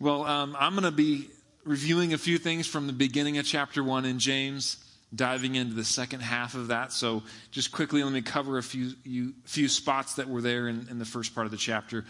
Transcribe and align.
Well, 0.00 0.22
um, 0.24 0.56
I'm 0.60 0.74
going 0.74 0.84
to 0.84 0.92
be 0.92 1.28
reviewing 1.64 2.14
a 2.14 2.18
few 2.18 2.38
things 2.38 2.68
from 2.68 2.86
the 2.86 2.92
beginning 2.92 3.38
of 3.38 3.44
chapter 3.44 3.82
1 3.82 4.04
in 4.04 4.20
James, 4.20 4.76
diving 5.12 5.56
into 5.56 5.74
the 5.74 5.84
second 5.84 6.20
half 6.20 6.54
of 6.54 6.68
that. 6.68 6.92
So, 6.92 7.24
just 7.50 7.72
quickly, 7.72 8.04
let 8.04 8.12
me 8.12 8.22
cover 8.22 8.58
a 8.58 8.62
few, 8.62 8.92
you, 9.02 9.34
few 9.44 9.66
spots 9.66 10.14
that 10.14 10.28
were 10.28 10.40
there 10.40 10.68
in, 10.68 10.86
in 10.88 11.00
the 11.00 11.04
first 11.04 11.34
part 11.34 11.46
of 11.46 11.50
the 11.50 11.56
chapter. 11.56 12.04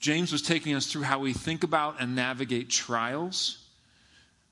James 0.00 0.32
was 0.32 0.42
taking 0.42 0.74
us 0.74 0.90
through 0.90 1.02
how 1.02 1.20
we 1.20 1.32
think 1.32 1.62
about 1.62 2.00
and 2.00 2.16
navigate 2.16 2.68
trials, 2.68 3.64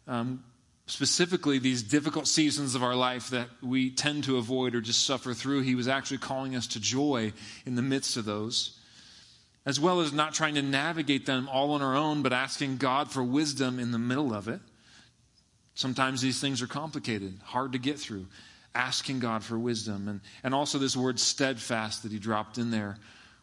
um, 0.07 0.45
specifically 0.87 1.59
these 1.59 1.83
difficult 1.83 2.29
seasons 2.29 2.77
of 2.77 2.85
our 2.85 2.95
life 2.95 3.31
that 3.31 3.49
we 3.61 3.91
tend 3.91 4.23
to 4.23 4.37
avoid 4.37 4.77
or 4.77 4.81
just 4.81 5.05
suffer 5.05 5.35
through. 5.35 5.63
He 5.63 5.75
was 5.75 5.89
actually 5.89 6.19
calling 6.19 6.55
us 6.55 6.69
to 6.69 6.81
joy 6.81 7.33
in 7.67 7.75
the 7.75 7.83
midst 7.83 8.17
of 8.17 8.25
those 8.25 8.78
as 9.67 9.79
well 9.79 10.01
as 10.01 10.13
not 10.13 10.35
trying 10.35 10.55
to 10.55 10.63
navigate 10.63 11.27
them 11.27 11.49
all 11.49 11.73
on 11.73 11.83
our 11.83 11.95
own, 11.95 12.23
but 12.23 12.33
asking 12.33 12.79
God 12.79 13.11
for 13.11 13.23
wisdom 13.23 13.79
in 13.79 13.91
the 13.91 13.99
middle 13.99 14.33
of 14.33 14.49
it. 14.49 14.61
Sometimes 15.75 16.21
these 16.21 16.41
things 16.41 16.63
are 16.63 16.67
complicated, 16.67 17.39
hard 17.45 17.73
to 17.73 17.79
get 17.79 17.99
through. 17.99 18.27
Asking 18.75 19.19
God 19.19 19.43
for 19.43 19.59
wisdom. 19.59 20.09
And, 20.09 20.21
and 20.45 20.55
also 20.55 20.79
this 20.79 20.97
word 20.97 21.19
steadfast 21.19 22.03
that 22.03 22.13
he 22.13 22.19
dropped 22.19 22.59
in 22.59 22.71
there, 22.71 22.97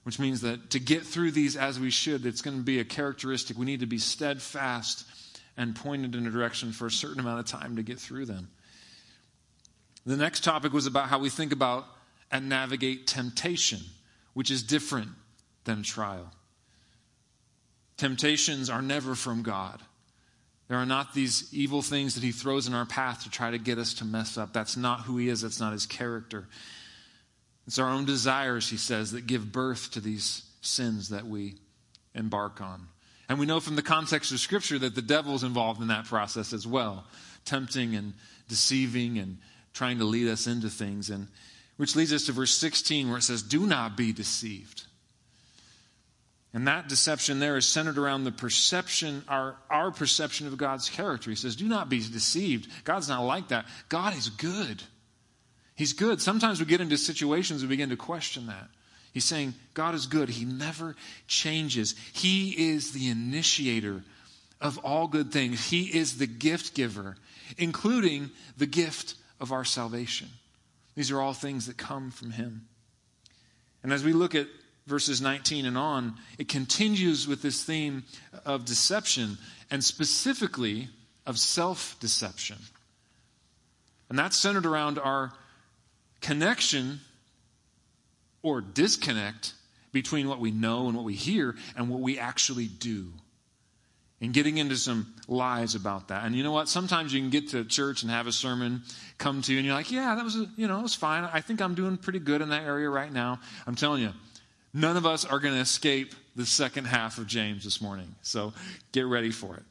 which 0.04 0.20
means 0.20 0.42
that 0.42 0.70
to 0.72 0.80
get 0.80 1.04
through 1.04 1.32
these 1.32 1.58
as 1.58 1.80
we 1.80 1.90
should, 1.90 2.26
it's 2.26 2.42
going 2.42 2.58
to 2.58 2.64
be 2.64 2.80
a 2.80 2.86
characteristic. 2.86 3.58
We 3.58 3.66
need 3.66 3.80
to 3.82 3.86
be 3.86 3.98
steadfast 3.98 5.06
and 5.58 5.76
pointed 5.76 6.16
in 6.16 6.28
a 6.28 6.30
direction 6.30 6.72
for 6.72 6.88
a 6.88 6.92
certain 6.92 7.20
amount 7.20 7.40
of 7.40 7.46
time 7.48 7.76
to 7.76 7.84
get 7.84 8.00
through 8.00 8.26
them. 8.26 8.50
The 10.06 10.18
next 10.18 10.44
topic 10.44 10.74
was 10.74 10.86
about 10.86 11.10
how 11.10 11.20
we 11.20 11.30
think 11.30 11.52
about 11.52 11.86
and 12.32 12.48
navigate 12.48 13.08
temptation, 13.08 13.80
which 14.34 14.52
is 14.52 14.62
different 14.62 15.10
than 15.66 15.84
trial. 15.84 16.32
Temptations 17.98 18.70
are 18.70 18.82
never 18.82 19.16
from 19.16 19.44
God. 19.44 19.82
There 20.68 20.78
are 20.78 20.86
not 20.86 21.14
these 21.14 21.54
evil 21.54 21.82
things 21.82 22.16
that 22.16 22.24
He 22.24 22.32
throws 22.32 22.68
in 22.68 22.74
our 22.74 22.86
path 22.86 23.24
to 23.24 23.30
try 23.30 23.52
to 23.52 23.58
get 23.58 23.78
us 23.78 23.94
to 23.96 24.06
mess 24.06 24.38
up. 24.38 24.54
That's 24.54 24.76
not 24.76 25.02
who 25.02 25.18
He 25.18 25.30
is, 25.30 25.42
that's 25.42 25.60
not 25.60 25.74
His 25.74 25.86
character. 25.86 26.48
It's 27.68 27.80
our 27.80 27.90
own 27.90 28.06
desires, 28.06 28.70
He 28.70 28.78
says, 28.78 29.12
that 29.12 29.28
give 29.28 29.52
birth 29.52 29.92
to 29.92 30.00
these 30.00 30.44
sins 30.62 31.10
that 31.10 31.28
we 31.28 31.56
embark 32.16 32.62
on. 32.62 32.88
And 33.30 33.40
we 33.40 33.46
know 33.46 33.60
from 33.60 33.76
the 33.76 33.82
context 33.82 34.32
of 34.32 34.40
Scripture 34.40 34.80
that 34.80 34.96
the 34.96 35.02
devil 35.02 35.36
is 35.36 35.44
involved 35.44 35.82
in 35.82 35.88
that 35.88 36.06
process 36.06 36.54
as 36.54 36.66
well, 36.66 37.06
tempting 37.44 37.96
and 37.96 38.14
deceiving 38.48 39.18
and 39.18 39.38
trying 39.74 39.98
to 40.00 40.06
lead 40.06 40.28
us 40.28 40.48
into 40.48 40.70
things. 40.70 41.10
And 41.10 41.28
which 41.78 41.96
leads 41.96 42.14
us 42.14 42.26
to 42.26 42.32
verse 42.32 42.54
16 42.54 43.10
where 43.10 43.18
it 43.18 43.24
says, 43.24 43.42
Do 43.42 43.66
not 43.66 43.98
be 43.98 44.14
deceived. 44.14 44.84
And 46.56 46.70
that 46.70 46.88
deception 46.88 47.40
there 47.40 47.58
is 47.58 47.68
centered 47.68 47.98
around 47.98 48.24
the 48.24 48.32
perception, 48.32 49.26
our, 49.28 49.58
our 49.70 49.92
perception 49.92 50.48
of 50.48 50.56
God's 50.56 50.90
character. 50.90 51.30
He 51.30 51.36
says, 51.36 51.58
Do 51.58 51.68
not 51.68 51.90
be 51.90 51.98
deceived. 52.00 52.70
God's 52.86 53.10
not 53.10 53.24
like 53.24 53.50
that. 53.50 53.66
God 53.90 54.16
is 54.16 54.30
good. 54.30 54.82
He's 55.76 55.92
good. 55.92 56.22
Sometimes 56.22 56.62
we 56.62 56.66
get 56.66 56.80
into 56.80 56.98
situations 56.98 57.62
and 57.62 57.70
begin 57.70 57.90
to 57.90 57.98
question 57.98 58.48
that. 58.48 58.70
He's 59.12 59.26
saying, 59.26 59.54
God 59.74 59.96
is 59.96 60.06
good. 60.06 60.30
He 60.30 60.46
never 60.46 60.96
changes. 61.28 61.94
He 62.14 62.72
is 62.72 62.94
the 62.94 63.10
initiator 63.10 64.04
of 64.62 64.78
all 64.78 65.08
good 65.08 65.34
things. 65.34 65.66
He 65.66 65.84
is 65.84 66.18
the 66.18 66.28
gift 66.28 66.74
giver, 66.74 67.18
including 67.58 68.32
the 68.56 68.66
gift 68.66 69.16
of 69.42 69.52
our 69.52 69.66
salvation. 69.66 70.30
These 70.96 71.12
are 71.12 71.20
all 71.20 71.34
things 71.34 71.66
that 71.66 71.76
come 71.76 72.12
from 72.12 72.32
Him. 72.32 72.70
And 73.84 73.92
as 73.92 74.06
we 74.06 74.14
look 74.14 74.36
at 74.36 74.48
verses 74.88 75.22
19 75.22 75.66
and 75.66 75.78
on, 75.78 76.16
it 76.38 76.48
continues 76.48 77.28
with 77.28 77.42
this 77.42 77.64
theme 77.64 78.04
of 78.46 78.66
deception 78.66 79.38
and 79.72 79.84
specifically 79.84 80.90
of 81.26 81.40
self 81.40 81.98
deception. 82.00 82.58
And 84.10 84.20
that's 84.20 84.38
centered 84.38 84.66
around 84.66 85.00
our 85.00 85.34
connection 86.22 87.00
or 88.44 88.62
disconnect 88.62 89.54
between 89.92 90.28
what 90.28 90.40
we 90.40 90.52
know 90.52 90.88
and 90.88 90.96
what 90.96 91.06
we 91.06 91.16
hear 91.16 91.56
and 91.76 91.90
what 91.90 92.02
we 92.02 92.20
actually 92.20 92.68
do. 92.68 93.12
And 94.22 94.34
getting 94.34 94.58
into 94.58 94.78
some 94.78 95.14
lies 95.28 95.76
about 95.76 96.08
that. 96.08 96.26
And 96.26 96.36
you 96.36 96.44
know 96.44 96.52
what? 96.52 96.70
Sometimes 96.70 97.14
you 97.14 97.20
can 97.20 97.30
get 97.30 97.50
to 97.50 97.66
church 97.66 98.02
and 98.02 98.12
have 98.12 98.28
a 98.28 98.32
sermon 98.32 98.84
come 99.18 99.42
to 99.42 99.52
you, 99.52 99.60
and 99.60 99.66
you're 99.66 99.76
like, 99.76 99.92
yeah, 99.92 100.16
that 100.16 100.24
was, 100.24 100.36
you 100.56 100.68
know, 100.68 100.80
it 100.80 100.84
was 100.84 100.96
fine. 100.96 101.26
I 101.32 101.42
think 101.42 101.62
I'm 101.62 101.76
doing 101.76 101.98
pretty 101.98 102.20
good 102.20 102.42
in 102.42 102.50
that 102.50 102.64
area 102.64 102.90
right 102.90 103.12
now. 103.12 103.40
I'm 103.68 103.76
telling 103.76 104.02
you, 104.02 104.12
None 104.76 104.98
of 104.98 105.06
us 105.06 105.24
are 105.24 105.40
going 105.40 105.54
to 105.54 105.62
escape 105.62 106.14
the 106.36 106.46
second 106.46 106.84
half 106.84 107.18
of 107.18 107.28
James 107.28 107.64
this 107.64 107.82
morning. 107.82 108.14
So 108.24 108.52
get 108.92 109.06
ready 109.06 109.32
for 109.32 109.56
it. 109.56 109.64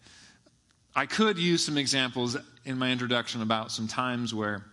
I 0.97 1.05
could 1.05 1.39
use 1.39 1.63
some 1.63 1.77
examples 1.77 2.39
in 2.65 2.79
my 2.79 2.91
introduction 2.91 3.43
about 3.43 3.71
some 3.71 3.87
times 3.87 4.33
where 4.33 4.65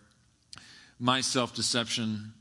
my 1.00 1.20
self 1.20 1.54
deception, 1.54 2.32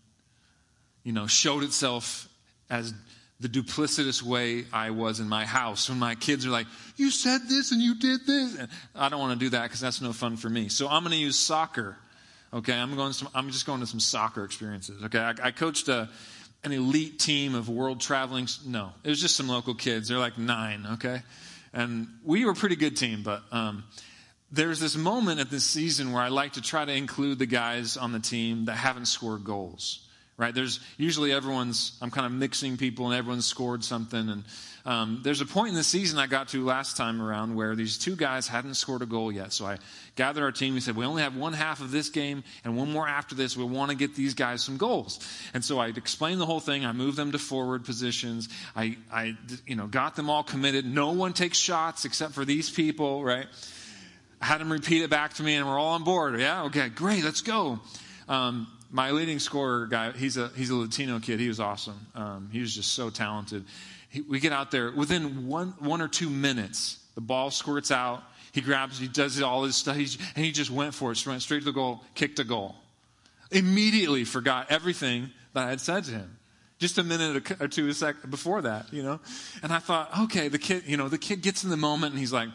you 1.03 1.11
know, 1.11 1.27
showed 1.27 1.65
itself 1.65 2.29
as 2.71 2.95
the 3.41 3.49
duplicitous 3.49 4.23
way 4.23 4.67
I 4.73 4.91
was 4.91 5.19
in 5.19 5.29
my 5.29 5.45
house 5.45 5.89
when 5.89 5.99
my 5.99 6.15
kids 6.15 6.47
are 6.47 6.51
like, 6.51 6.69
You 6.97 7.11
said 7.11 7.41
this 7.49 7.73
and 7.73 7.83
you 7.83 7.97
did 7.97 8.25
this. 8.25 8.57
And 8.57 8.69
I 8.95 9.09
don't 9.09 9.19
want 9.19 9.37
to 9.37 9.45
do 9.45 9.51
that 9.51 9.65
because 9.65 9.81
that's 9.81 10.01
no 10.01 10.13
fun 10.13 10.37
for 10.37 10.49
me. 10.49 10.69
So 10.69 10.89
I'm 10.89 11.03
going 11.03 11.11
to 11.11 11.19
use 11.19 11.37
soccer. 11.37 11.97
Okay, 12.53 12.75
I'm 12.75 12.95
going. 12.95 13.13
To, 13.15 13.27
I'm 13.35 13.51
just 13.51 13.67
going 13.67 13.81
to 13.81 13.87
some 13.87 14.01
soccer 14.01 14.45
experiences. 14.45 15.03
Okay, 15.05 15.19
I, 15.19 15.35
I 15.43 15.51
coached 15.51 15.89
a 15.89 16.09
an 16.65 16.73
elite 16.73 17.19
team 17.19 17.55
of 17.55 17.69
world 17.69 18.01
traveling. 18.01 18.49
No, 18.67 18.93
it 19.03 19.09
was 19.09 19.21
just 19.21 19.37
some 19.37 19.49
local 19.49 19.75
kids. 19.75 20.09
They're 20.09 20.19
like 20.19 20.39
nine, 20.39 20.87
okay? 20.95 21.23
And 21.73 22.09
we 22.25 22.45
were 22.45 22.53
a 22.53 22.55
pretty 22.55 22.77
good 22.77 22.97
team, 22.97 23.23
but 23.23 23.43
um, 23.53 23.85
there's 24.51 24.81
this 24.81 24.97
moment 24.97 25.41
at 25.41 25.51
this 25.51 25.65
season 25.65 26.13
where 26.13 26.23
I 26.23 26.29
like 26.29 26.55
to 26.55 26.61
try 26.61 26.85
to 26.85 26.93
include 26.93 27.39
the 27.39 27.47
guys 27.47 27.97
on 27.97 28.13
the 28.13 28.21
team 28.21 28.67
that 28.67 28.75
haven't 28.75 29.07
scored 29.07 29.45
goals 29.45 30.07
right? 30.41 30.55
There's 30.55 30.81
usually 30.97 31.33
everyone's, 31.33 31.99
I'm 32.01 32.11
kind 32.11 32.25
of 32.25 32.33
mixing 32.33 32.79
people 32.79 33.05
and 33.11 33.15
everyone's 33.15 33.45
scored 33.45 33.85
something. 33.85 34.31
And 34.31 34.45
um, 34.87 35.21
there's 35.23 35.43
a 35.43 35.47
point 35.47 35.69
in 35.69 35.75
the 35.75 35.85
season 35.85 36.19
I 36.19 36.27
got 36.27 36.49
to 36.49 36.65
last 36.65 36.97
time 36.97 37.21
around 37.21 37.55
where 37.55 37.77
these 37.77 37.99
two 37.99 38.17
guys 38.17 38.49
hadn't 38.49 38.75
scored 38.75 39.03
a 39.03 39.07
goal 39.07 39.31
yet. 39.31 39.53
So 39.53 39.67
I 39.67 39.77
gathered 40.17 40.43
our 40.43 40.51
team. 40.51 40.73
We 40.73 40.81
said, 40.81 40.97
we 40.97 41.05
only 41.05 41.21
have 41.23 41.37
one 41.37 41.53
half 41.53 41.83
of 41.83 41.91
this 41.91 42.09
game 42.09 42.43
and 42.65 42.75
one 42.75 42.91
more 42.91 43.07
after 43.07 43.35
this. 43.35 43.55
We 43.55 43.65
want 43.65 43.91
to 43.91 43.97
get 43.99 44.15
these 44.15 44.33
guys 44.33 44.63
some 44.63 44.79
goals. 44.79 45.21
And 45.53 45.63
so 45.63 45.79
I 45.79 45.89
explained 45.89 46.41
the 46.41 46.47
whole 46.47 46.59
thing. 46.59 46.87
I 46.87 46.93
moved 46.93 47.19
them 47.19 47.33
to 47.33 47.39
forward 47.39 47.85
positions. 47.85 48.49
I, 48.75 48.97
I 49.13 49.37
you 49.67 49.77
know, 49.77 49.89
got 49.89 50.17
them 50.17 50.31
all 50.31 50.43
committed. 50.43 50.87
No 50.87 51.13
one 51.13 51.35
takes 51.35 51.59
shots 51.59 52.07
except 52.07 52.33
for 52.33 52.47
these 52.47 52.71
people, 52.71 53.23
right? 53.23 53.47
I 54.41 54.47
had 54.47 54.63
them 54.63 54.73
repeat 54.73 55.03
it 55.03 55.11
back 55.11 55.35
to 55.35 55.43
me 55.43 55.57
and 55.57 55.67
we're 55.67 55.79
all 55.79 55.93
on 55.93 56.05
board. 56.05 56.41
Yeah, 56.41 56.65
okay, 56.65 56.89
great, 56.89 57.25
let's 57.25 57.43
go. 57.43 57.81
Um, 58.27 58.69
my 58.91 59.11
leading 59.11 59.39
scorer 59.39 59.87
guy, 59.87 60.13
he's 60.13 60.37
a, 60.37 60.49
he's 60.57 60.71
a 60.71 60.75
Latino 60.75 61.21
kid. 61.21 61.41
He 61.41 61.49
was 61.49 61.61
awesome. 61.61 62.07
Um, 62.15 62.49
he 62.53 62.61
was 62.61 62.75
just 62.75 62.93
so 62.93 63.11
talented. 63.11 63.65
He, 64.09 64.21
we 64.21 64.41
get 64.41 64.53
out 64.53 64.71
there 64.71 64.91
within 64.91 65.47
one, 65.47 65.75
one 65.79 66.01
or 66.01 66.09
two 66.09 66.29
minutes, 66.29 66.99
the 67.15 67.21
ball 67.21 67.51
squirts 67.51 67.91
out. 67.91 68.23
He 68.53 68.61
grabs, 68.61 68.99
he 68.99 69.07
does 69.07 69.41
all 69.41 69.63
his 69.63 69.77
stuff, 69.77 69.97
He's, 69.97 70.19
and 70.35 70.45
he 70.45 70.51
just 70.51 70.71
went 70.71 70.93
for 70.93 71.13
it, 71.13 71.27
went 71.27 71.41
straight 71.41 71.61
to 71.61 71.65
the 71.65 71.73
goal, 71.73 72.03
kicked 72.15 72.41
a 72.41 72.45
goal. 72.45 72.75
Immediately 73.53 74.25
forgot 74.25 74.67
everything 74.71 75.31
that 75.55 75.67
I 75.67 75.71
had 75.71 75.81
said 75.81 76.05
to 76.05 76.13
him. 76.13 76.37
Just 76.79 76.99
a 76.99 77.05
minute 77.05 77.53
or 77.61 77.69
two 77.69 77.89
a 77.89 77.95
sec 77.95 78.17
before 78.29 78.63
that, 78.63 78.93
you 78.93 79.03
know. 79.03 79.21
And 79.63 79.71
I 79.71 79.79
thought, 79.79 80.19
okay, 80.21 80.49
the 80.49 80.59
kid, 80.59 80.85
you 80.87 80.97
know, 80.97 81.09
the 81.09 81.19
kid 81.19 81.43
gets 81.43 81.63
in 81.63 81.69
the 81.69 81.77
moment 81.77 82.13
and 82.13 82.19
he's 82.19 82.33
like, 82.33 82.49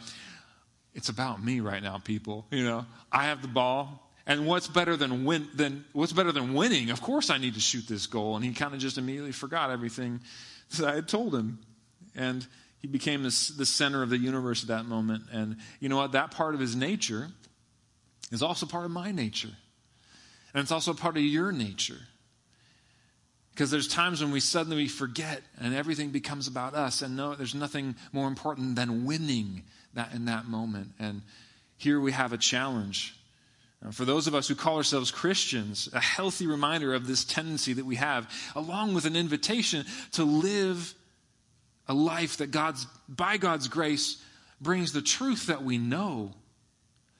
"It's 0.95 1.09
about 1.09 1.43
me 1.43 1.59
right 1.59 1.83
now, 1.83 1.99
people." 1.99 2.47
You 2.49 2.63
know, 2.63 2.87
I 3.11 3.25
have 3.25 3.43
the 3.43 3.47
ball. 3.47 4.04
And 4.27 4.47
what's 4.47 4.67
better 4.67 4.97
than 4.97 5.23
win, 5.23 5.47
than 5.53 5.85
what's 5.93 6.13
better 6.13 6.31
than 6.31 6.53
winning? 6.53 6.89
Of 6.89 7.01
course, 7.01 7.29
I 7.29 7.37
need 7.37 7.53
to 7.53 7.59
shoot 7.59 7.87
this 7.87 8.07
goal. 8.07 8.35
And 8.35 8.43
he 8.43 8.53
kind 8.53 8.73
of 8.73 8.79
just 8.79 8.97
immediately 8.97 9.31
forgot 9.31 9.69
everything 9.69 10.19
that 10.77 10.87
I 10.87 10.95
had 10.95 11.07
told 11.07 11.35
him, 11.35 11.59
and 12.15 12.45
he 12.79 12.87
became 12.87 13.23
the, 13.23 13.53
the 13.57 13.65
center 13.65 14.01
of 14.01 14.09
the 14.09 14.17
universe 14.17 14.63
at 14.63 14.69
that 14.69 14.85
moment. 14.85 15.23
And 15.31 15.57
you 15.79 15.89
know 15.89 15.97
what? 15.97 16.13
That 16.13 16.31
part 16.31 16.55
of 16.55 16.59
his 16.59 16.75
nature 16.75 17.29
is 18.31 18.41
also 18.41 18.65
part 18.65 18.85
of 18.85 18.91
my 18.91 19.11
nature, 19.11 19.51
and 20.53 20.61
it's 20.61 20.71
also 20.71 20.93
part 20.93 21.17
of 21.17 21.23
your 21.23 21.51
nature. 21.51 21.99
Because 23.51 23.71
there's 23.71 23.87
times 23.87 24.21
when 24.21 24.31
we 24.31 24.41
suddenly 24.41 24.87
forget 24.89 25.41
and 25.61 25.73
everything 25.73 26.09
becomes 26.09 26.47
about 26.47 26.73
us, 26.73 27.01
and 27.01 27.15
no, 27.15 27.35
there's 27.35 27.55
nothing 27.55 27.95
more 28.11 28.27
important 28.27 28.75
than 28.75 29.05
winning 29.05 29.63
that 29.93 30.13
in 30.13 30.25
that 30.25 30.45
moment. 30.45 30.89
And 30.99 31.21
here 31.77 32.01
we 32.01 32.11
have 32.11 32.33
a 32.33 32.37
challenge 32.37 33.15
for 33.91 34.05
those 34.05 34.27
of 34.27 34.35
us 34.35 34.47
who 34.47 34.55
call 34.55 34.77
ourselves 34.77 35.11
Christians, 35.11 35.89
a 35.93 35.99
healthy 35.99 36.47
reminder 36.47 36.93
of 36.93 37.07
this 37.07 37.23
tendency 37.23 37.73
that 37.73 37.85
we 37.85 37.95
have, 37.97 38.29
along 38.55 38.93
with 38.93 39.05
an 39.05 39.15
invitation 39.15 39.85
to 40.13 40.23
live 40.23 40.93
a 41.87 41.93
life 41.93 42.37
that 42.37 42.51
God's, 42.51 42.87
by 43.07 43.37
God's 43.37 43.67
grace, 43.67 44.21
brings 44.61 44.93
the 44.93 45.01
truth 45.01 45.47
that 45.47 45.63
we 45.63 45.77
know 45.77 46.31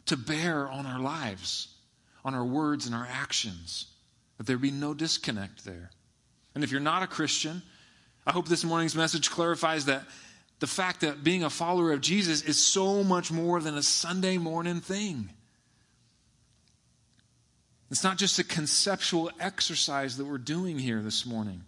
to 0.06 0.18
bear 0.18 0.70
on 0.70 0.86
our 0.86 1.00
lives, 1.00 1.68
on 2.24 2.34
our 2.34 2.46
words 2.46 2.86
and 2.86 2.96
our 2.96 3.08
actions, 3.10 3.88
that 4.38 4.48
there 4.48 4.58
be 4.58 4.72
no 4.72 4.94
disconnect 4.94 5.66
there. 5.66 5.92
And 6.54 6.64
if 6.64 6.72
you're 6.72 6.82
not 6.82 7.04
a 7.04 7.08
Christian, 7.08 7.62
I 8.26 8.32
hope 8.32 8.48
this 8.48 8.64
morning's 8.64 8.96
message 8.96 9.30
clarifies 9.30 9.86
that 9.86 10.04
the 10.60 10.68
fact 10.68 11.02
that 11.02 11.24
being 11.24 11.44
a 11.44 11.50
follower 11.50 11.92
of 11.92 12.02
Jesus 12.02 12.42
is 12.42 12.62
so 12.62 13.04
much 13.04 13.32
more 13.32 13.60
than 13.60 13.76
a 13.76 13.84
Sunday 13.84 14.38
morning 14.38 14.80
thing. 14.80 15.30
It's 17.96 18.04
not 18.04 18.18
just 18.18 18.40
a 18.40 18.44
conceptual 18.44 19.32
exercise 19.40 20.18
that 20.18 20.26
we're 20.26 20.38
doing 20.38 20.78
here 20.78 21.02
this 21.02 21.26
morning, 21.26 21.62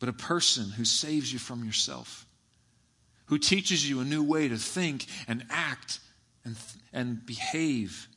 but 0.00 0.08
a 0.08 0.12
person 0.12 0.70
who 0.70 0.84
saves 0.84 1.32
you 1.32 1.38
from 1.38 1.62
yourself, 1.62 2.26
who 3.26 3.38
teaches 3.38 3.88
you 3.88 4.00
a 4.00 4.04
new 4.04 4.24
way 4.24 4.48
to 4.48 4.56
think 4.56 5.06
and 5.28 5.46
act 5.50 6.00
and, 6.44 6.56
and 6.92 7.24
behave. 7.24 8.08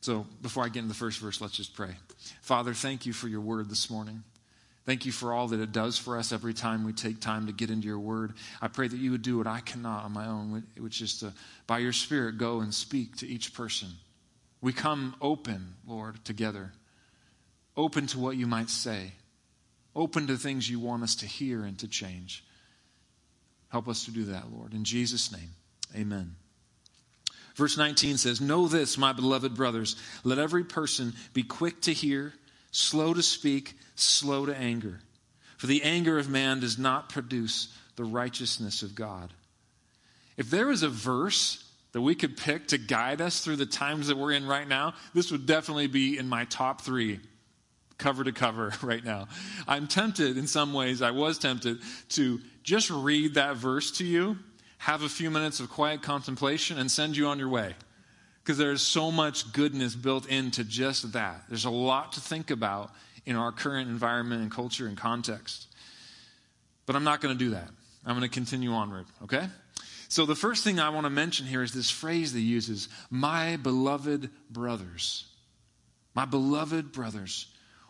So, 0.00 0.26
before 0.40 0.64
I 0.64 0.68
get 0.68 0.78
into 0.78 0.88
the 0.88 0.94
first 0.94 1.20
verse, 1.20 1.42
let's 1.42 1.52
just 1.54 1.74
pray. 1.74 1.94
Father, 2.40 2.72
thank 2.72 3.04
you 3.04 3.12
for 3.12 3.28
your 3.28 3.42
word 3.42 3.68
this 3.68 3.90
morning. 3.90 4.22
Thank 4.84 5.06
you 5.06 5.12
for 5.12 5.32
all 5.32 5.48
that 5.48 5.60
it 5.60 5.70
does 5.70 5.96
for 5.96 6.18
us 6.18 6.32
every 6.32 6.54
time 6.54 6.84
we 6.84 6.92
take 6.92 7.20
time 7.20 7.46
to 7.46 7.52
get 7.52 7.70
into 7.70 7.86
your 7.86 8.00
word. 8.00 8.32
I 8.60 8.66
pray 8.66 8.88
that 8.88 8.96
you 8.96 9.12
would 9.12 9.22
do 9.22 9.38
what 9.38 9.46
I 9.46 9.60
cannot 9.60 10.04
on 10.04 10.12
my 10.12 10.26
own, 10.26 10.64
which 10.76 11.00
is 11.00 11.20
to, 11.20 11.32
by 11.68 11.78
your 11.78 11.92
Spirit, 11.92 12.36
go 12.36 12.60
and 12.60 12.74
speak 12.74 13.16
to 13.18 13.28
each 13.28 13.54
person. 13.54 13.88
We 14.60 14.72
come 14.72 15.14
open, 15.20 15.74
Lord, 15.86 16.24
together, 16.24 16.72
open 17.76 18.08
to 18.08 18.18
what 18.18 18.36
you 18.36 18.46
might 18.48 18.70
say, 18.70 19.12
open 19.94 20.26
to 20.26 20.36
things 20.36 20.68
you 20.68 20.80
want 20.80 21.04
us 21.04 21.14
to 21.16 21.26
hear 21.26 21.62
and 21.62 21.78
to 21.78 21.86
change. 21.86 22.44
Help 23.68 23.88
us 23.88 24.04
to 24.06 24.10
do 24.10 24.24
that, 24.24 24.52
Lord. 24.52 24.74
In 24.74 24.84
Jesus' 24.84 25.30
name, 25.30 25.50
amen. 25.94 26.34
Verse 27.54 27.76
19 27.78 28.18
says, 28.18 28.40
Know 28.40 28.66
this, 28.66 28.98
my 28.98 29.12
beloved 29.12 29.54
brothers, 29.54 29.96
let 30.24 30.38
every 30.38 30.64
person 30.64 31.14
be 31.32 31.42
quick 31.42 31.82
to 31.82 31.92
hear, 31.92 32.32
slow 32.70 33.14
to 33.14 33.22
speak, 33.22 33.74
slow 34.02 34.46
to 34.46 34.56
anger. 34.56 35.00
For 35.56 35.66
the 35.66 35.82
anger 35.82 36.18
of 36.18 36.28
man 36.28 36.60
does 36.60 36.78
not 36.78 37.08
produce 37.08 37.68
the 37.96 38.04
righteousness 38.04 38.82
of 38.82 38.94
God. 38.94 39.32
If 40.36 40.50
there 40.50 40.66
was 40.66 40.82
a 40.82 40.88
verse 40.88 41.64
that 41.92 42.00
we 42.00 42.14
could 42.14 42.36
pick 42.36 42.68
to 42.68 42.78
guide 42.78 43.20
us 43.20 43.40
through 43.40 43.56
the 43.56 43.66
times 43.66 44.08
that 44.08 44.16
we're 44.16 44.32
in 44.32 44.46
right 44.46 44.66
now, 44.66 44.94
this 45.14 45.30
would 45.30 45.46
definitely 45.46 45.86
be 45.86 46.18
in 46.18 46.28
my 46.28 46.46
top 46.46 46.80
three, 46.80 47.20
cover 47.98 48.24
to 48.24 48.32
cover, 48.32 48.72
right 48.82 49.04
now. 49.04 49.28
I'm 49.68 49.86
tempted, 49.86 50.38
in 50.38 50.46
some 50.46 50.72
ways, 50.72 51.02
I 51.02 51.10
was 51.10 51.38
tempted 51.38 51.78
to 52.10 52.40
just 52.62 52.90
read 52.90 53.34
that 53.34 53.56
verse 53.56 53.92
to 53.98 54.04
you, 54.04 54.38
have 54.78 55.02
a 55.02 55.08
few 55.08 55.30
minutes 55.30 55.60
of 55.60 55.70
quiet 55.70 56.02
contemplation, 56.02 56.78
and 56.78 56.90
send 56.90 57.16
you 57.16 57.26
on 57.26 57.38
your 57.38 57.48
way. 57.48 57.74
Because 58.42 58.58
there's 58.58 58.82
so 58.82 59.12
much 59.12 59.52
goodness 59.52 59.94
built 59.94 60.26
into 60.26 60.64
just 60.64 61.12
that. 61.12 61.44
There's 61.48 61.66
a 61.66 61.70
lot 61.70 62.14
to 62.14 62.20
think 62.20 62.50
about 62.50 62.90
in 63.24 63.36
our 63.36 63.52
current 63.52 63.88
environment 63.88 64.42
and 64.42 64.50
culture 64.50 64.86
and 64.86 64.96
context. 64.96 65.66
But 66.86 66.96
I'm 66.96 67.04
not 67.04 67.20
going 67.20 67.36
to 67.36 67.44
do 67.44 67.50
that. 67.50 67.68
I'm 68.04 68.16
going 68.16 68.28
to 68.28 68.34
continue 68.34 68.72
onward, 68.72 69.06
okay? 69.24 69.46
So 70.08 70.26
the 70.26 70.34
first 70.34 70.64
thing 70.64 70.80
I 70.80 70.90
want 70.90 71.04
to 71.04 71.10
mention 71.10 71.46
here 71.46 71.62
is 71.62 71.72
this 71.72 71.90
phrase 71.90 72.32
that 72.32 72.40
uses, 72.40 72.88
my 73.10 73.56
beloved 73.56 74.28
brothers. 74.50 75.24
My 76.14 76.24
beloved 76.24 76.92
brothers. 76.92 77.46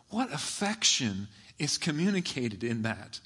What 0.09 0.31
affection 0.31 1.27
is 1.57 1.77
communicated 1.77 2.63
in 2.63 2.83
that? 2.83 3.19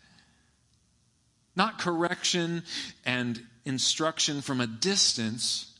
Not 1.55 1.79
correction 1.79 2.63
and 3.05 3.41
instruction 3.65 4.41
from 4.41 4.61
a 4.61 4.67
distance, 4.67 5.73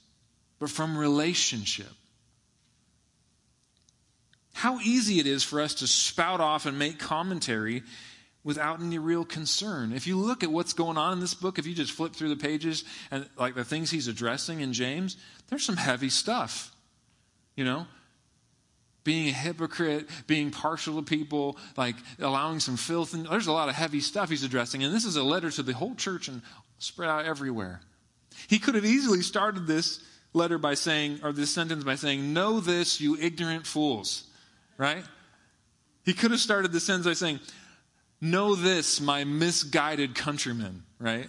but 0.60 0.70
from 0.70 0.98
relationship 0.98 1.88
how 4.58 4.80
easy 4.80 5.20
it 5.20 5.28
is 5.28 5.44
for 5.44 5.62
us 5.62 5.76
to 5.76 5.86
spout 5.86 6.42
off 6.42 6.66
and 6.66 6.80
make 6.80 6.98
commentary 6.98 7.84
without 8.44 8.82
any 8.82 8.98
real 8.98 9.24
concern. 9.24 9.94
If 9.94 10.08
you 10.08 10.18
look 10.18 10.42
at 10.42 10.52
what's 10.52 10.74
going 10.74 10.98
on 10.98 11.14
in 11.14 11.20
this 11.20 11.36
book, 11.36 11.60
if 11.60 11.68
you 11.68 11.76
just 11.76 11.92
flip 11.92 12.16
through 12.16 12.30
the 12.30 12.36
pages 12.36 12.84
and 13.12 13.30
like 13.38 13.54
the 13.54 13.64
things 13.64 13.92
he's 13.92 14.08
addressing 14.08 14.62
in 14.62 14.74
James, 14.74 15.16
there's 15.50 15.64
some 15.64 15.78
heavy 15.78 16.10
stuff. 16.10 16.72
You 17.56 17.66
know, 17.66 17.86
being 19.04 19.28
a 19.28 19.32
hypocrite, 19.32 20.10
being 20.26 20.50
partial 20.50 20.96
to 20.96 21.04
people, 21.04 21.56
like 21.78 21.96
allowing 22.18 22.60
some 22.60 22.78
filth. 22.78 23.14
And 23.14 23.28
there's 23.28 23.46
a 23.46 23.54
lot 23.54 23.70
of 23.70 23.76
heavy 23.76 24.00
stuff 24.00 24.32
he's 24.32 24.44
addressing. 24.44 24.84
And 24.84 24.92
this 24.92 25.06
is 25.06 25.18
a 25.18 25.24
letter 25.24 25.52
to 25.52 25.62
the 25.62 25.74
whole 25.74 25.94
church 25.94 26.30
and 26.30 26.42
spread 26.80 27.12
out 27.12 27.26
everywhere. 27.26 27.80
He 28.48 28.58
could 28.58 28.74
have 28.74 28.86
easily 28.86 29.22
started 29.22 29.68
this 29.68 30.04
letter 30.34 30.58
by 30.58 30.74
saying, 30.74 31.20
or 31.22 31.32
this 31.32 31.52
sentence 31.52 31.84
by 31.84 31.94
saying, 31.94 32.34
Know 32.34 32.60
this, 32.60 33.00
you 33.00 33.16
ignorant 33.22 33.68
fools 33.68 34.27
right? 34.78 35.04
He 36.06 36.14
could 36.14 36.32
have 36.32 36.40
started 36.40 36.72
the 36.72 36.80
sentence 36.80 37.06
by 37.06 37.14
saying, 37.14 37.40
Know 38.20 38.56
this, 38.56 39.00
my 39.00 39.24
misguided 39.24 40.16
countrymen, 40.16 40.84
right? 41.00 41.28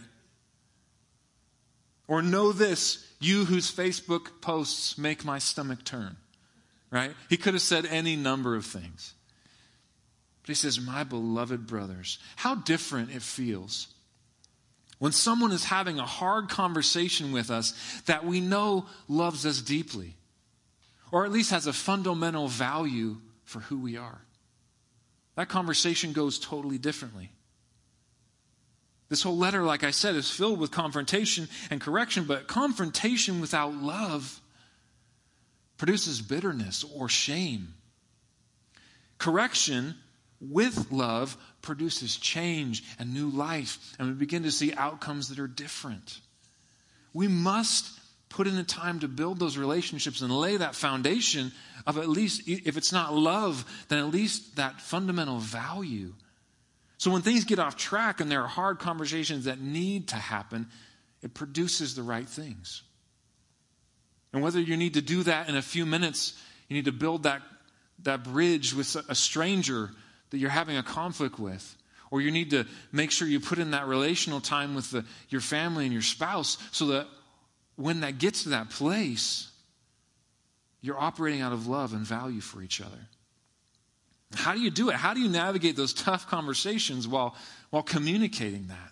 Or 2.06 2.22
know 2.22 2.52
this, 2.52 3.06
you 3.20 3.44
whose 3.44 3.70
Facebook 3.74 4.40
posts 4.40 4.96
make 4.96 5.24
my 5.24 5.38
stomach 5.38 5.84
turn, 5.84 6.16
right? 6.90 7.12
He 7.28 7.36
could 7.36 7.54
have 7.54 7.62
said 7.62 7.84
any 7.84 8.16
number 8.16 8.56
of 8.56 8.64
things. 8.64 9.14
But 10.42 10.48
he 10.48 10.54
says, 10.54 10.80
My 10.80 11.04
beloved 11.04 11.66
brothers, 11.66 12.18
how 12.36 12.54
different 12.54 13.14
it 13.14 13.22
feels 13.22 13.88
when 14.98 15.12
someone 15.12 15.52
is 15.52 15.64
having 15.64 15.98
a 15.98 16.06
hard 16.06 16.48
conversation 16.48 17.32
with 17.32 17.50
us 17.50 17.72
that 18.06 18.24
we 18.24 18.40
know 18.40 18.86
loves 19.06 19.46
us 19.46 19.60
deeply, 19.60 20.14
or 21.12 21.24
at 21.24 21.32
least 21.32 21.50
has 21.50 21.66
a 21.66 21.72
fundamental 21.72 22.48
value 22.48 23.18
for 23.48 23.60
who 23.60 23.78
we 23.78 23.96
are. 23.96 24.20
That 25.34 25.48
conversation 25.48 26.12
goes 26.12 26.38
totally 26.38 26.76
differently. 26.76 27.30
This 29.08 29.22
whole 29.22 29.38
letter, 29.38 29.62
like 29.62 29.84
I 29.84 29.90
said, 29.90 30.16
is 30.16 30.30
filled 30.30 30.60
with 30.60 30.70
confrontation 30.70 31.48
and 31.70 31.80
correction, 31.80 32.24
but 32.24 32.46
confrontation 32.46 33.40
without 33.40 33.74
love 33.74 34.38
produces 35.78 36.20
bitterness 36.20 36.84
or 36.94 37.08
shame. 37.08 37.72
Correction 39.16 39.94
with 40.42 40.92
love 40.92 41.36
produces 41.62 42.18
change 42.18 42.84
and 42.98 43.14
new 43.14 43.30
life, 43.30 43.96
and 43.98 44.08
we 44.08 44.14
begin 44.14 44.42
to 44.42 44.50
see 44.50 44.74
outcomes 44.74 45.30
that 45.30 45.38
are 45.38 45.48
different. 45.48 46.20
We 47.14 47.28
must 47.28 47.97
put 48.28 48.46
in 48.46 48.56
the 48.56 48.62
time 48.62 49.00
to 49.00 49.08
build 49.08 49.38
those 49.38 49.56
relationships 49.56 50.20
and 50.20 50.30
lay 50.30 50.56
that 50.56 50.74
foundation 50.74 51.52
of 51.86 51.98
at 51.98 52.08
least, 52.08 52.42
if 52.46 52.76
it's 52.76 52.92
not 52.92 53.14
love, 53.14 53.64
then 53.88 53.98
at 53.98 54.10
least 54.10 54.56
that 54.56 54.80
fundamental 54.80 55.38
value. 55.38 56.12
So 56.98 57.10
when 57.10 57.22
things 57.22 57.44
get 57.44 57.58
off 57.58 57.76
track 57.76 58.20
and 58.20 58.30
there 58.30 58.42
are 58.42 58.48
hard 58.48 58.78
conversations 58.78 59.44
that 59.44 59.60
need 59.60 60.08
to 60.08 60.16
happen, 60.16 60.66
it 61.22 61.32
produces 61.32 61.94
the 61.94 62.02
right 62.02 62.28
things. 62.28 62.82
And 64.32 64.42
whether 64.42 64.60
you 64.60 64.76
need 64.76 64.94
to 64.94 65.02
do 65.02 65.22
that 65.22 65.48
in 65.48 65.56
a 65.56 65.62
few 65.62 65.86
minutes, 65.86 66.34
you 66.68 66.76
need 66.76 66.84
to 66.84 66.92
build 66.92 67.22
that, 67.22 67.40
that 68.02 68.24
bridge 68.24 68.74
with 68.74 68.94
a 69.08 69.14
stranger 69.14 69.90
that 70.30 70.38
you're 70.38 70.50
having 70.50 70.76
a 70.76 70.82
conflict 70.82 71.38
with, 71.38 71.76
or 72.10 72.20
you 72.20 72.30
need 72.30 72.50
to 72.50 72.66
make 72.92 73.10
sure 73.10 73.26
you 73.26 73.40
put 73.40 73.58
in 73.58 73.70
that 73.70 73.86
relational 73.86 74.40
time 74.40 74.74
with 74.74 74.90
the, 74.90 75.04
your 75.30 75.40
family 75.40 75.84
and 75.84 75.92
your 75.92 76.02
spouse 76.02 76.58
so 76.72 76.88
that 76.88 77.06
when 77.78 78.00
that 78.00 78.18
gets 78.18 78.42
to 78.42 78.48
that 78.48 78.70
place, 78.70 79.52
you're 80.80 80.98
operating 80.98 81.42
out 81.42 81.52
of 81.52 81.68
love 81.68 81.92
and 81.92 82.04
value 82.04 82.40
for 82.40 82.60
each 82.60 82.80
other. 82.80 82.98
How 84.34 84.52
do 84.52 84.60
you 84.60 84.70
do 84.70 84.90
it? 84.90 84.96
How 84.96 85.14
do 85.14 85.20
you 85.20 85.28
navigate 85.28 85.76
those 85.76 85.94
tough 85.94 86.26
conversations 86.26 87.06
while, 87.06 87.36
while 87.70 87.84
communicating 87.84 88.66
that? 88.66 88.90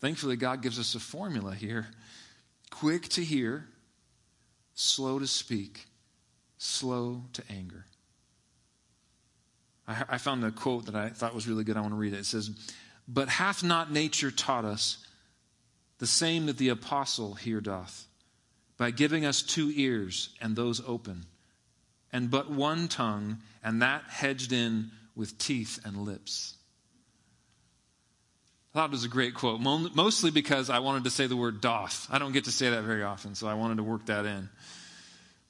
Thankfully, 0.00 0.36
God 0.36 0.62
gives 0.62 0.78
us 0.78 0.94
a 0.94 0.98
formula 0.98 1.54
here 1.54 1.88
quick 2.70 3.08
to 3.10 3.22
hear, 3.22 3.66
slow 4.74 5.18
to 5.18 5.26
speak, 5.26 5.84
slow 6.56 7.24
to 7.34 7.42
anger. 7.50 7.84
I, 9.86 10.04
I 10.08 10.18
found 10.18 10.42
a 10.42 10.50
quote 10.50 10.86
that 10.86 10.94
I 10.94 11.10
thought 11.10 11.34
was 11.34 11.46
really 11.46 11.64
good. 11.64 11.76
I 11.76 11.82
want 11.82 11.92
to 11.92 11.98
read 11.98 12.14
it. 12.14 12.20
It 12.20 12.26
says, 12.26 12.50
But 13.06 13.28
hath 13.28 13.62
not 13.62 13.92
nature 13.92 14.30
taught 14.30 14.64
us 14.64 15.04
the 15.98 16.06
same 16.06 16.46
that 16.46 16.58
the 16.58 16.68
apostle 16.68 17.34
here 17.34 17.60
doth, 17.60 18.06
by 18.76 18.90
giving 18.90 19.24
us 19.24 19.42
two 19.42 19.72
ears, 19.74 20.30
and 20.40 20.54
those 20.54 20.80
open, 20.86 21.26
and 22.12 22.30
but 22.30 22.50
one 22.50 22.88
tongue, 22.88 23.38
and 23.62 23.82
that 23.82 24.04
hedged 24.08 24.52
in 24.52 24.90
with 25.16 25.36
teeth 25.38 25.80
and 25.84 25.96
lips. 25.98 26.54
I 28.72 28.78
thought 28.78 28.90
it 28.90 28.92
was 28.92 29.04
a 29.04 29.08
great 29.08 29.34
quote, 29.34 29.60
mostly 29.60 30.30
because 30.30 30.70
I 30.70 30.78
wanted 30.78 31.04
to 31.04 31.10
say 31.10 31.26
the 31.26 31.36
word 31.36 31.60
doth. 31.60 32.06
I 32.10 32.18
don't 32.18 32.32
get 32.32 32.44
to 32.44 32.52
say 32.52 32.70
that 32.70 32.84
very 32.84 33.02
often, 33.02 33.34
so 33.34 33.48
I 33.48 33.54
wanted 33.54 33.78
to 33.78 33.82
work 33.82 34.06
that 34.06 34.26
in. 34.26 34.48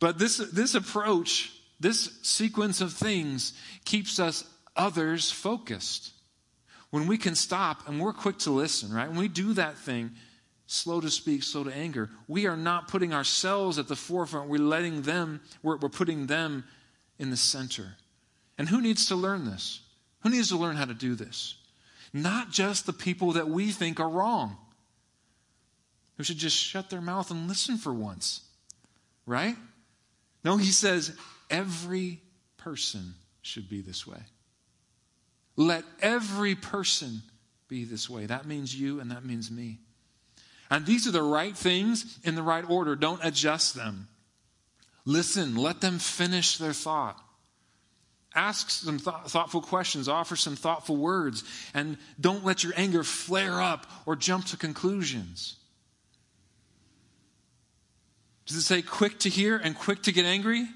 But 0.01 0.19
this, 0.19 0.39
this 0.39 0.75
approach, 0.75 1.53
this 1.81 2.19
sequence 2.23 2.81
of 2.81 2.93
things, 2.93 3.53
keeps 3.85 4.21
us 4.21 4.45
others 4.77 5.31
focused. 5.31 6.13
When 6.91 7.07
we 7.07 7.19
can 7.19 7.35
stop 7.35 7.87
and 7.87 8.01
we're 8.01 8.15
quick 8.15 8.39
to 8.39 8.51
listen, 8.51 8.95
right? 8.95 9.09
When 9.09 9.19
we 9.19 9.29
do 9.29 9.53
that 9.55 9.77
thing, 9.77 10.13
slow 10.69 11.01
to 11.01 11.11
speak, 11.11 11.43
slow 11.43 11.65
to 11.65 11.75
anger. 11.75 12.11
We 12.29 12.47
are 12.47 12.57
not 12.57 12.89
putting 12.89 13.15
ourselves 13.15 13.79
at 13.79 13.89
the 13.89 13.97
forefront. 13.97 14.51
We're 14.51 14.61
letting 14.61 15.03
them, 15.03 15.41
we're, 15.63 15.79
we're 15.79 15.89
putting 15.89 16.27
them 16.27 16.65
in 17.19 17.31
the 17.31 17.37
center. 17.39 17.95
And 18.59 18.69
who 18.69 18.83
needs 18.83 19.07
to 19.07 19.17
learn 19.17 19.47
this? 19.47 19.81
Who 20.21 20.29
needs 20.29 20.51
to 20.51 20.59
learn 20.59 20.77
how 20.77 20.85
to 20.85 20.95
do 20.95 21.15
this? 21.15 21.57
Not 22.13 22.51
just 22.51 22.85
the 22.85 22.93
people 22.93 23.33
that 23.33 23.49
we 23.49 23.71
think 23.73 23.99
are 23.99 24.09
wrong, 24.09 24.59
who 26.19 26.23
should 26.23 26.37
just 26.37 26.57
shut 26.57 26.91
their 26.91 27.01
mouth 27.01 27.31
and 27.31 27.49
listen 27.49 27.79
for 27.79 27.95
once, 27.95 28.43
right? 29.25 29.57
No, 30.45 30.59
he 30.59 30.71
says 30.71 31.17
every 31.49 32.21
person 32.59 33.15
should 33.41 33.71
be 33.71 33.81
this 33.81 34.07
way. 34.07 34.21
Let 35.57 35.85
every 36.03 36.55
person 36.55 37.23
be 37.69 37.85
this 37.85 38.11
way. 38.11 38.27
That 38.27 38.45
means 38.45 38.79
you 38.79 39.01
and 39.01 39.11
that 39.13 39.25
means 39.25 39.51
me. 39.51 39.79
And 40.71 40.85
these 40.85 41.07
are 41.07 41.13
the 41.13 41.23
right 41.23 41.57
things 41.57 42.19
in 42.25 42.35
the 42.35 42.43
right 42.43 42.69
order. 42.69 42.95
Don't 42.95 43.25
adjust 43.25 43.75
them. 43.75 44.09
Listen, 45.05 45.57
let 45.57 45.81
them 45.81 45.99
finish 45.99 46.59
their 46.59 46.75
thought. 46.75 47.19
Ask 48.35 48.71
some 48.71 48.99
th- 48.99 49.17
thoughtful 49.29 49.63
questions, 49.63 50.07
offer 50.07 50.37
some 50.37 50.55
thoughtful 50.55 50.97
words, 50.97 51.45
and 51.73 51.97
don't 52.21 52.45
let 52.45 52.63
your 52.63 52.75
anger 52.77 53.03
flare 53.03 53.61
up 53.61 53.87
or 54.05 54.17
jump 54.17 54.45
to 54.47 54.57
conclusions. 54.57 55.57
Does 58.47 58.59
it 58.59 58.63
say 58.63 58.83
quick 58.83 59.19
to 59.21 59.29
hear 59.29 59.57
and 59.57 59.77
quick 59.77 60.03
to 60.03 60.13
get 60.13 60.25
angry? 60.25 60.67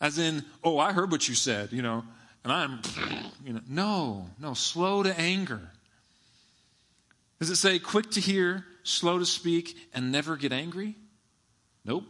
As 0.00 0.18
in, 0.18 0.44
oh, 0.64 0.78
I 0.78 0.92
heard 0.92 1.10
what 1.10 1.28
you 1.28 1.34
said, 1.34 1.72
you 1.72 1.82
know, 1.82 2.04
and 2.42 2.52
I'm, 2.52 2.80
you 3.44 3.52
know, 3.52 3.60
no, 3.68 4.26
no, 4.38 4.54
slow 4.54 5.02
to 5.02 5.18
anger. 5.18 5.60
Does 7.42 7.50
it 7.50 7.56
say 7.56 7.80
quick 7.80 8.08
to 8.12 8.20
hear, 8.20 8.64
slow 8.84 9.18
to 9.18 9.26
speak, 9.26 9.76
and 9.92 10.12
never 10.12 10.36
get 10.36 10.52
angry? 10.52 10.94
Nope. 11.84 12.04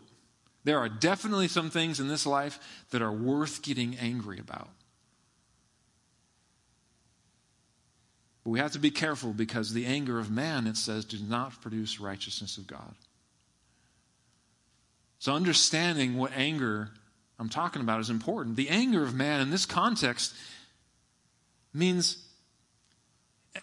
There 0.64 0.78
are 0.78 0.90
definitely 0.90 1.48
some 1.48 1.70
things 1.70 2.00
in 2.00 2.06
this 2.06 2.26
life 2.26 2.58
that 2.90 3.00
are 3.00 3.10
worth 3.10 3.62
getting 3.62 3.96
angry 3.96 4.38
about. 4.38 4.68
But 8.44 8.50
we 8.50 8.58
have 8.58 8.72
to 8.72 8.78
be 8.78 8.90
careful 8.90 9.32
because 9.32 9.72
the 9.72 9.86
anger 9.86 10.18
of 10.18 10.30
man, 10.30 10.66
it 10.66 10.76
says, 10.76 11.06
does 11.06 11.22
not 11.22 11.62
produce 11.62 11.98
righteousness 11.98 12.58
of 12.58 12.66
God. 12.66 12.94
So, 15.18 15.32
understanding 15.32 16.18
what 16.18 16.32
anger 16.36 16.90
I'm 17.38 17.48
talking 17.48 17.80
about 17.80 18.00
is 18.00 18.10
important. 18.10 18.56
The 18.56 18.68
anger 18.68 19.02
of 19.02 19.14
man 19.14 19.40
in 19.40 19.48
this 19.48 19.64
context 19.64 20.34
means, 21.72 22.22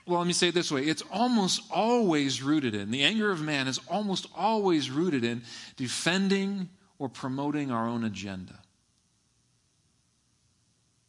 well, 0.10 0.20
let 0.20 0.28
me 0.28 0.34
say 0.34 0.48
it 0.48 0.56
this 0.56 0.72
way 0.72 0.84
it's 0.84 1.04
almost 1.12 1.62
always 1.72 2.42
rooted 2.42 2.74
in, 2.74 2.92
the 2.92 3.04
anger 3.04 3.32
of 3.32 3.42
man 3.42 3.68
is 3.68 3.80
almost 3.88 4.28
always 4.36 4.90
rooted 4.90 5.24
in 5.24 5.44
defending 5.78 6.70
or 6.98 7.08
promoting 7.08 7.72
our 7.72 7.88
own 7.88 8.04
agenda. 8.04 8.60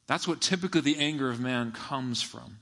That's 0.07 0.28
what 0.28 0.40
typically 0.40 0.80
the 0.80 0.99
anger 0.99 1.30
of 1.30 1.40
man 1.40 1.73
comes 1.73 2.21
from. 2.21 2.59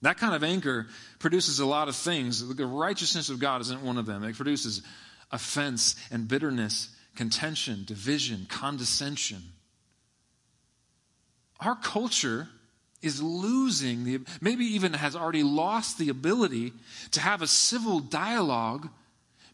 That 0.00 0.18
kind 0.18 0.34
of 0.34 0.42
anger 0.42 0.88
produces 1.20 1.60
a 1.60 1.66
lot 1.66 1.88
of 1.88 1.94
things. 1.94 2.54
The 2.54 2.66
righteousness 2.66 3.28
of 3.28 3.38
God 3.38 3.60
isn't 3.60 3.82
one 3.82 3.98
of 3.98 4.06
them. 4.06 4.24
It 4.24 4.34
produces 4.34 4.82
offense 5.30 5.94
and 6.10 6.26
bitterness, 6.26 6.88
contention, 7.14 7.84
division, 7.86 8.46
condescension. 8.48 9.42
Our 11.60 11.76
culture 11.76 12.48
is 13.02 13.22
losing 13.22 14.04
the, 14.04 14.20
maybe 14.40 14.64
even 14.64 14.94
has 14.94 15.16
already 15.16 15.42
lost 15.42 15.98
the 15.98 16.08
ability 16.08 16.72
to 17.10 17.20
have 17.20 17.42
a 17.42 17.46
civil 17.46 18.00
dialogue 18.00 18.88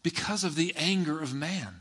because 0.02 0.44
of 0.44 0.54
the 0.54 0.74
anger 0.76 1.20
of 1.20 1.34
man. 1.34 1.80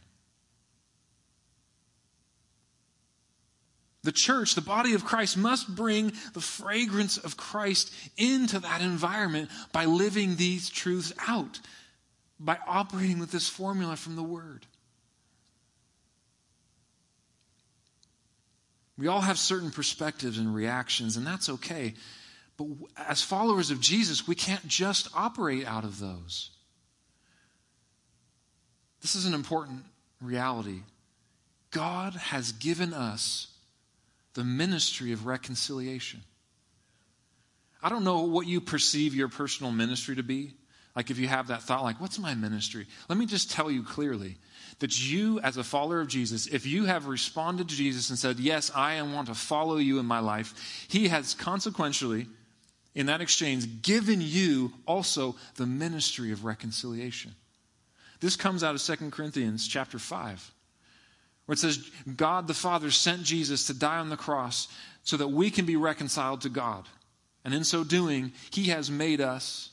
The 4.04 4.12
church, 4.14 4.56
the 4.56 4.62
body 4.62 4.94
of 4.94 5.04
Christ, 5.04 5.36
must 5.38 5.76
bring 5.76 6.14
the 6.34 6.40
fragrance 6.40 7.18
of 7.18 7.36
Christ 7.36 7.94
into 8.16 8.58
that 8.60 8.82
environment 8.82 9.50
by 9.74 9.84
living 9.84 10.38
these 10.38 10.70
truths 10.70 11.12
out, 11.28 11.60
by 12.40 12.58
operating 12.66 13.20
with 13.20 13.32
this 13.32 13.50
formula 13.50 13.98
from 13.98 14.16
the 14.16 14.24
Word. 14.24 14.66
We 18.98 19.08
all 19.08 19.22
have 19.22 19.38
certain 19.38 19.72
perspectives 19.72 20.38
and 20.38 20.54
reactions, 20.54 21.18
and 21.18 21.28
that's 21.28 21.50
okay. 21.50 21.94
But 22.58 22.68
as 22.98 23.22
followers 23.22 23.70
of 23.70 23.80
Jesus, 23.80 24.28
we 24.28 24.36
can't 24.36 24.68
just 24.68 25.10
operate 25.16 25.68
out 25.68 25.84
of 25.84 26.00
those. 26.00 26.50
This 29.02 29.14
is 29.14 29.26
an 29.26 29.36
important 29.36 29.84
reality. 30.20 30.82
God 31.70 32.14
has 32.14 32.52
given 32.54 32.94
us 32.94 33.48
the 34.34 34.44
ministry 34.44 35.12
of 35.12 35.26
reconciliation. 35.26 36.24
I 37.82 37.90
don't 37.90 38.04
know 38.04 38.22
what 38.22 38.48
you 38.48 38.60
perceive 38.60 39.14
your 39.14 39.28
personal 39.28 39.72
ministry 39.72 40.16
to 40.16 40.24
be. 40.24 40.56
Like 40.96 41.12
if 41.12 41.20
you 41.20 41.28
have 41.28 41.48
that 41.48 41.62
thought, 41.62 41.84
like, 41.84 42.02
what's 42.02 42.18
my 42.18 42.34
ministry? 42.34 42.88
Let 43.08 43.20
me 43.20 43.28
just 43.28 43.52
tell 43.52 43.70
you 43.70 43.84
clearly 43.84 44.38
that 44.80 45.10
you, 45.10 45.40
as 45.40 45.58
a 45.58 45.64
follower 45.64 46.02
of 46.02 46.08
Jesus, 46.08 46.48
if 46.48 46.66
you 46.66 46.86
have 46.86 47.08
responded 47.08 47.70
to 47.70 47.76
Jesus 47.76 48.10
and 48.10 48.20
said, 48.20 48.40
Yes, 48.40 48.72
I 48.76 49.02
want 49.02 49.28
to 49.28 49.36
follow 49.36 49.78
you 49.78 50.00
in 50.00 50.06
my 50.06 50.20
life, 50.20 50.86
he 50.88 51.08
has 51.08 51.34
consequentially, 51.34 52.28
in 52.94 53.08
that 53.08 53.22
exchange, 53.22 53.82
given 53.82 54.22
you 54.22 54.72
also 54.86 55.36
the 55.56 55.66
ministry 55.66 56.32
of 56.32 56.46
reconciliation. 56.46 57.34
This 58.20 58.36
comes 58.36 58.64
out 58.64 58.76
of 58.76 58.82
2 58.82 59.12
Corinthians 59.12 59.68
chapter 59.68 60.00
5 60.00 60.52
where 61.48 61.54
it 61.54 61.60
says, 61.60 61.90
God 62.16 62.48
the 62.48 62.54
Father 62.54 62.92
sent 62.92 63.24
Jesus 63.24 63.68
to 63.68 63.74
die 63.74 64.00
on 64.00 64.10
the 64.10 64.18
cross 64.18 64.68
so 65.04 65.18
that 65.18 65.30
we 65.30 65.50
can 65.50 65.66
be 65.66 65.78
reconciled 65.78 66.42
to 66.42 66.50
God. 66.50 66.86
And 67.46 67.54
in 67.54 67.64
so 67.64 67.86
doing, 67.86 68.34
He 68.52 68.66
has 68.66 68.92
made 68.92 69.22
us 69.22 69.70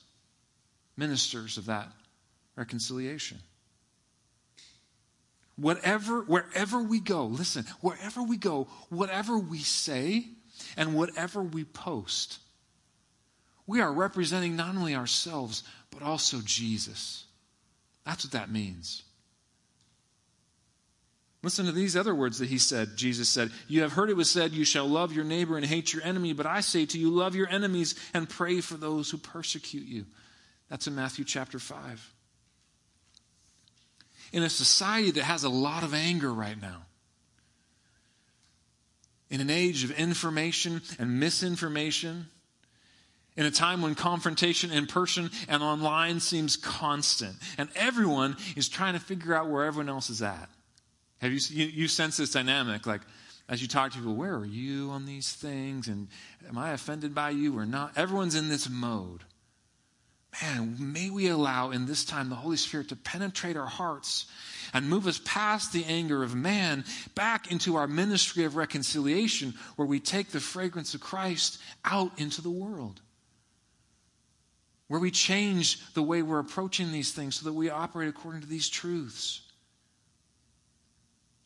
ministers 0.97 1.59
of 1.59 1.67
that 1.67 1.89
reconciliation. 2.55 3.39
Whatever, 5.57 6.23
wherever 6.23 6.83
we 6.83 7.01
go, 7.01 7.27
listen, 7.27 7.65
wherever 7.81 8.23
we 8.23 8.37
go, 8.37 8.69
whatever 8.89 9.39
we 9.39 9.59
say, 9.59 10.27
and 10.77 10.95
whatever 10.95 11.43
we 11.43 11.65
post, 11.65 12.39
we 13.67 13.81
are 13.81 13.93
representing 13.93 14.57
not 14.57 14.75
only 14.75 14.95
ourselves, 14.95 15.63
but 15.91 16.03
also 16.03 16.39
Jesus. 16.45 17.25
That's 18.05 18.25
what 18.25 18.33
that 18.33 18.51
means. 18.51 19.03
Listen 21.43 21.67
to 21.67 21.73
these 21.73 21.95
other 21.95 22.15
words 22.15 22.39
that 22.39 22.49
he 22.49 22.57
said. 22.57 22.97
Jesus 22.97 23.29
said, 23.29 23.51
You 23.69 23.83
have 23.83 23.93
heard 23.93 24.09
it 24.09 24.17
was 24.17 24.31
said, 24.31 24.53
You 24.53 24.65
shall 24.65 24.87
love 24.87 25.13
your 25.13 25.27
neighbor 25.27 25.57
and 25.57 25.67
hate 25.67 25.93
your 25.93 26.03
enemy. 26.03 26.33
But 26.33 26.47
I 26.47 26.61
say 26.61 26.87
to 26.87 26.99
you, 26.99 27.11
love 27.11 27.35
your 27.35 27.49
enemies 27.49 27.95
and 28.15 28.29
pray 28.29 28.63
for 28.63 28.75
those 28.75 29.11
who 29.11 29.19
persecute 29.19 29.87
you. 29.87 30.07
That's 30.71 30.87
in 30.87 30.95
Matthew 30.95 31.25
chapter 31.27 31.59
5. 31.59 32.14
In 34.35 34.43
a 34.43 34.51
society 34.51 35.13
that 35.13 35.23
has 35.23 35.45
a 35.45 35.49
lot 35.49 35.85
of 35.85 35.95
anger 35.95 36.35
right 36.35 36.61
now, 36.61 36.87
in 39.31 39.41
an 39.41 39.49
age 39.49 39.85
of 39.85 39.93
information 39.93 40.83
and 40.99 41.21
misinformation, 41.21 42.27
in 43.37 43.47
a 43.47 43.51
time 43.53 43.81
when 43.81 43.95
confrontation 43.95 44.73
in 44.73 44.89
person 44.89 45.31
and 45.49 45.63
online 45.63 46.19
seems 46.19 46.57
constant, 46.57 47.37
and 47.59 47.69
everyone 47.77 48.37
is 48.57 48.69
trying 48.69 48.95
to 48.95 49.01
figure 49.01 49.37
out 49.37 49.49
where 49.49 49.67
everyone 49.67 49.89
else 49.89 50.11
is 50.11 50.21
at. 50.21 50.49
Have 51.19 51.31
you, 51.31 51.39
you, 51.51 51.67
you 51.67 51.87
sense 51.87 52.17
this 52.17 52.33
dynamic? 52.33 52.89
Like, 52.89 53.03
as 53.49 53.63
you 53.63 53.69
talk 53.69 53.93
to 53.93 53.99
people, 53.99 54.17
where 54.17 54.35
are 54.35 54.45
you 54.45 54.91
on 54.91 55.07
these 55.07 55.33
things? 55.33 55.87
And 55.87 56.09
am 56.49 56.59
I 56.59 56.73
offended 56.73 57.15
by 57.15 57.31
you 57.31 57.57
or 57.57 57.67
not? 57.67 57.97
Everyone's 57.97 58.35
in 58.35 58.49
this 58.49 58.69
mode. 58.69 59.23
Man, 60.43 60.77
may 60.79 61.11
we 61.11 61.29
allow 61.29 61.71
in 61.71 61.87
this 61.87 62.05
time 62.05 62.29
the 62.29 62.35
Holy 62.35 62.57
Spirit 62.57 62.89
to 62.89 62.97
penetrate 62.97 63.57
our 63.57 63.67
hearts 63.67 64.27
and 64.73 64.89
move 64.89 65.07
us 65.07 65.21
past 65.25 65.73
the 65.73 65.85
anger 65.85 66.23
of 66.23 66.35
man 66.35 66.85
back 67.15 67.53
into 67.53 67.77
our 67.77 67.87
ministry 67.87 68.45
of 68.45 68.57
reconciliation 68.57 69.55
where 69.77 69.87
we 69.87 70.01
take 70.01 70.31
the 70.31 70.41
fragrance 70.41 70.95
of 70.95 71.01
Christ 71.01 71.61
out 71.85 72.19
into 72.19 72.43
the 72.43 72.51
world. 72.51 73.01
Where 74.89 75.01
we 75.01 75.11
change 75.11 75.95
the 75.95 76.03
way 76.03 76.23
we're 76.23 76.41
approaching 76.41 76.91
these 76.91 77.13
things 77.13 77.37
so 77.37 77.45
that 77.45 77.55
we 77.55 77.71
operate 77.71 78.09
according 78.09 78.41
to 78.41 78.49
these 78.49 78.69
truths. 78.69 79.43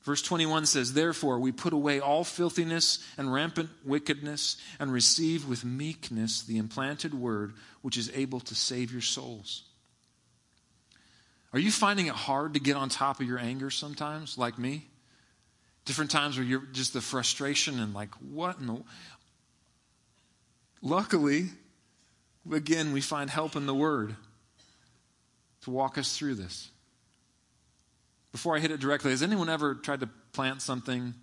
Verse 0.02 0.22
21 0.22 0.66
says, 0.66 0.92
Therefore, 0.92 1.38
we 1.38 1.52
put 1.52 1.72
away 1.72 2.00
all 2.00 2.24
filthiness 2.24 3.04
and 3.16 3.32
rampant 3.32 3.68
wickedness 3.84 4.56
and 4.78 4.92
receive 4.92 5.48
with 5.48 5.64
meekness 5.64 6.42
the 6.42 6.58
implanted 6.58 7.14
word 7.14 7.54
which 7.82 7.96
is 7.96 8.10
able 8.14 8.40
to 8.40 8.54
save 8.54 8.92
your 8.92 9.02
souls. 9.02 9.64
Are 11.52 11.58
you 11.58 11.70
finding 11.70 12.06
it 12.06 12.14
hard 12.14 12.54
to 12.54 12.60
get 12.60 12.76
on 12.76 12.88
top 12.88 13.20
of 13.20 13.26
your 13.26 13.38
anger 13.38 13.70
sometimes, 13.70 14.36
like 14.38 14.58
me? 14.58 14.86
Different 15.84 16.10
times 16.10 16.36
where 16.36 16.46
you're 16.46 16.66
just 16.72 16.92
the 16.92 17.00
frustration 17.00 17.80
and 17.80 17.94
like, 17.94 18.14
what 18.16 18.58
in 18.58 18.66
the. 18.66 18.82
Luckily, 20.82 21.46
again, 22.52 22.92
we 22.92 23.00
find 23.00 23.30
help 23.30 23.56
in 23.56 23.66
the 23.66 23.74
word 23.74 24.14
to 25.62 25.70
walk 25.70 25.98
us 25.98 26.16
through 26.16 26.34
this 26.34 26.70
before 28.32 28.56
I 28.56 28.60
hit 28.60 28.70
it 28.70 28.80
directly, 28.80 29.10
has 29.10 29.22
anyone 29.22 29.48
ever 29.48 29.74
tried 29.74 30.00
to 30.00 30.08
plant 30.32 30.62
something 30.62 31.14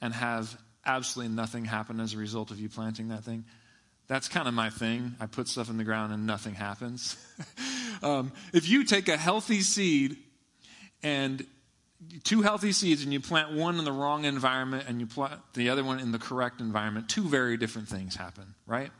and 0.00 0.14
have 0.14 0.56
absolutely 0.84 1.34
nothing 1.34 1.64
happen 1.64 2.00
as 2.00 2.14
a 2.14 2.18
result 2.18 2.50
of 2.50 2.58
you 2.58 2.68
planting 2.68 3.08
that 3.08 3.24
thing. 3.24 3.44
That's 4.08 4.28
kind 4.28 4.48
of 4.48 4.54
my 4.54 4.70
thing. 4.70 5.14
I 5.20 5.26
put 5.26 5.46
stuff 5.46 5.70
in 5.70 5.76
the 5.76 5.84
ground 5.84 6.12
and 6.12 6.26
nothing 6.26 6.54
happens. 6.54 7.16
um, 8.02 8.32
if 8.52 8.68
you 8.68 8.84
take 8.84 9.08
a 9.08 9.16
healthy 9.16 9.60
seed 9.60 10.16
and 11.02 11.46
two 12.24 12.42
healthy 12.42 12.72
seeds 12.72 13.04
and 13.04 13.12
you 13.12 13.20
plant 13.20 13.52
one 13.52 13.78
in 13.78 13.84
the 13.84 13.92
wrong 13.92 14.24
environment 14.24 14.84
and 14.88 15.00
you 15.00 15.06
plant 15.06 15.40
the 15.54 15.70
other 15.70 15.84
one 15.84 16.00
in 16.00 16.12
the 16.12 16.18
correct 16.18 16.60
environment, 16.60 17.08
two 17.08 17.28
very 17.28 17.56
different 17.56 17.88
things 17.88 18.16
happen, 18.16 18.54
right? 18.66 18.90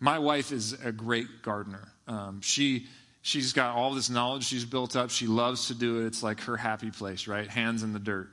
My 0.00 0.18
wife 0.18 0.50
is 0.50 0.72
a 0.72 0.90
great 0.90 1.42
gardener. 1.42 1.86
Um, 2.08 2.40
she 2.40 2.86
she's 3.22 3.52
got 3.52 3.74
all 3.74 3.94
this 3.94 4.10
knowledge 4.10 4.44
she's 4.44 4.64
built 4.64 4.96
up. 4.96 5.10
She 5.10 5.26
loves 5.26 5.68
to 5.68 5.74
do 5.74 6.00
it. 6.02 6.06
It's 6.06 6.22
like 6.22 6.40
her 6.42 6.56
happy 6.56 6.90
place, 6.90 7.26
right? 7.26 7.48
Hands 7.48 7.82
in 7.82 7.92
the 7.92 7.98
dirt. 7.98 8.28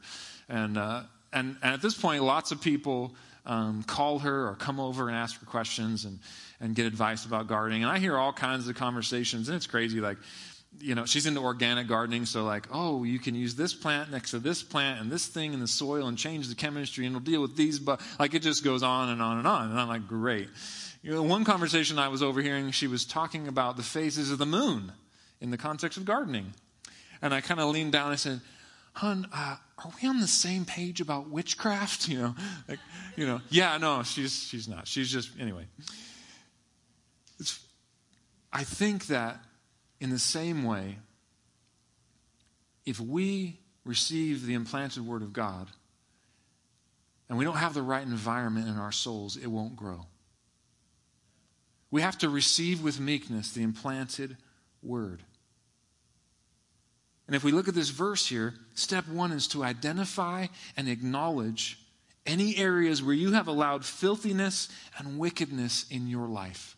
And 0.50 0.77
uh, 0.77 1.03
and, 1.31 1.55
and 1.62 1.74
at 1.74 1.81
this 1.81 1.96
point, 1.96 2.24
lots 2.24 2.51
of 2.51 2.60
people 2.60 3.13
um, 3.46 3.84
call 3.84 4.19
her 4.19 4.48
or 4.48 4.55
come 4.55 4.79
over 4.79 5.08
and 5.08 5.15
ask 5.15 5.39
her 5.39 5.46
questions 5.46 6.05
and 6.05 6.19
and 6.60 6.75
get 6.75 6.86
advice 6.86 7.25
about 7.25 7.48
gardening. 7.48 7.84
And 7.84 7.91
I 7.91 8.00
hear 8.00 8.17
all 8.17 8.34
kinds 8.34 8.67
of 8.67 8.75
conversations, 8.75 9.48
and 9.48 9.55
it's 9.55 9.67
crazy. 9.67 10.01
Like 10.01 10.17
you 10.79 10.96
know, 10.96 11.05
she's 11.05 11.25
into 11.25 11.41
organic 11.41 11.88
gardening, 11.88 12.25
so 12.25 12.43
like, 12.43 12.67
oh, 12.72 13.03
you 13.03 13.19
can 13.19 13.36
use 13.36 13.55
this 13.55 13.74
plant 13.74 14.12
next 14.12 14.31
to 14.31 14.39
this 14.39 14.63
plant 14.63 15.01
and 15.01 15.12
this 15.12 15.27
thing 15.27 15.53
in 15.53 15.60
the 15.60 15.67
soil 15.67 16.08
and 16.08 16.17
change 16.17 16.48
the 16.48 16.55
chemistry 16.55 17.05
and 17.05 17.15
it'll 17.15 17.25
deal 17.25 17.41
with 17.41 17.55
these, 17.55 17.79
but 17.79 18.00
like 18.19 18.34
it 18.34 18.41
just 18.41 18.63
goes 18.63 18.84
on 18.84 19.10
and 19.10 19.22
on 19.22 19.39
and 19.39 19.48
on. 19.48 19.72
And 19.72 19.79
I'm 19.79 19.88
like, 19.88 20.08
great. 20.08 20.48
You 21.01 21.12
know, 21.12 21.24
one 21.24 21.46
conversation 21.46 21.98
I 21.98 22.10
was 22.10 22.22
overhearing, 22.22 22.72
she 22.72 22.88
was 22.88 23.06
talking 23.06 23.48
about 23.48 23.77
the 23.77 23.84
phases 23.84 24.32
of 24.32 24.38
the 24.38 24.46
moon 24.46 24.91
in 25.39 25.50
the 25.50 25.58
context 25.58 25.98
of 25.98 26.06
gardening. 26.06 26.53
And 27.22 27.34
I 27.34 27.41
kind 27.41 27.60
of 27.60 27.70
leaned 27.70 27.94
down 27.94 28.06
and 28.06 28.13
I 28.13 28.18
said, 28.18 28.41
Hun, 28.94 29.27
uh, 29.34 29.56
are 29.77 29.91
we 30.01 30.10
on 30.10 30.20
the 30.20 30.27
same 30.27 30.65
page 30.65 31.00
about 31.00 31.29
witchcraft? 31.29 32.08
You 32.10 32.20
know, 32.20 32.36
like, 32.68 32.79
you 33.15 33.25
know, 33.25 33.39
yeah, 33.50 33.77
no, 33.77 34.03
she's 34.03 34.44
she's 34.44 34.68
not. 34.68 34.88
She's 34.88 35.10
just 35.12 35.32
anyway. 35.39 35.68
It's, 37.39 37.60
I 38.51 38.63
think 38.63 39.08
that 39.08 39.39
in 40.01 40.10
the 40.10 40.20
same 40.20 40.63
way, 40.63 40.98
if 42.86 43.00
we 43.00 43.60
receive 43.86 44.46
the 44.46 44.53
implanted 44.53 45.06
Word 45.06 45.22
of 45.22 45.32
God 45.32 45.70
and 47.29 47.38
we 47.38 47.46
don't 47.46 47.58
have 47.58 47.74
the 47.74 47.84
right 47.84 48.03
environment 48.03 48.68
in 48.68 48.77
our 48.77 48.91
souls, 48.91 49.38
it 49.38 49.48
won't 49.48 49.75
grow. 49.75 50.08
We 51.91 52.01
have 52.01 52.17
to 52.19 52.29
receive 52.29 52.84
with 52.84 53.00
meekness 53.00 53.51
the 53.51 53.63
implanted 53.63 54.38
Word. 54.81 55.24
And 57.27 57.36
if 57.36 57.43
we 57.43 57.51
look 57.51 57.67
at 57.67 57.75
this 57.75 57.89
verse 57.89 58.27
here, 58.27 58.55
step 58.74 59.08
one 59.08 59.31
is 59.31 59.48
to 59.50 59.63
identify 59.63 60.48
and 60.75 60.88
acknowledge 60.88 61.79
any 62.25 62.58
areas 62.58 63.03
where 63.03 63.13
you 63.13 63.34
have 63.34 63.48
allowed 63.48 63.86
filthiness 63.86 64.69
and 64.98 65.19
wickedness 65.19 65.86
in 65.89 66.08
your 66.08 66.27
life 66.27 66.75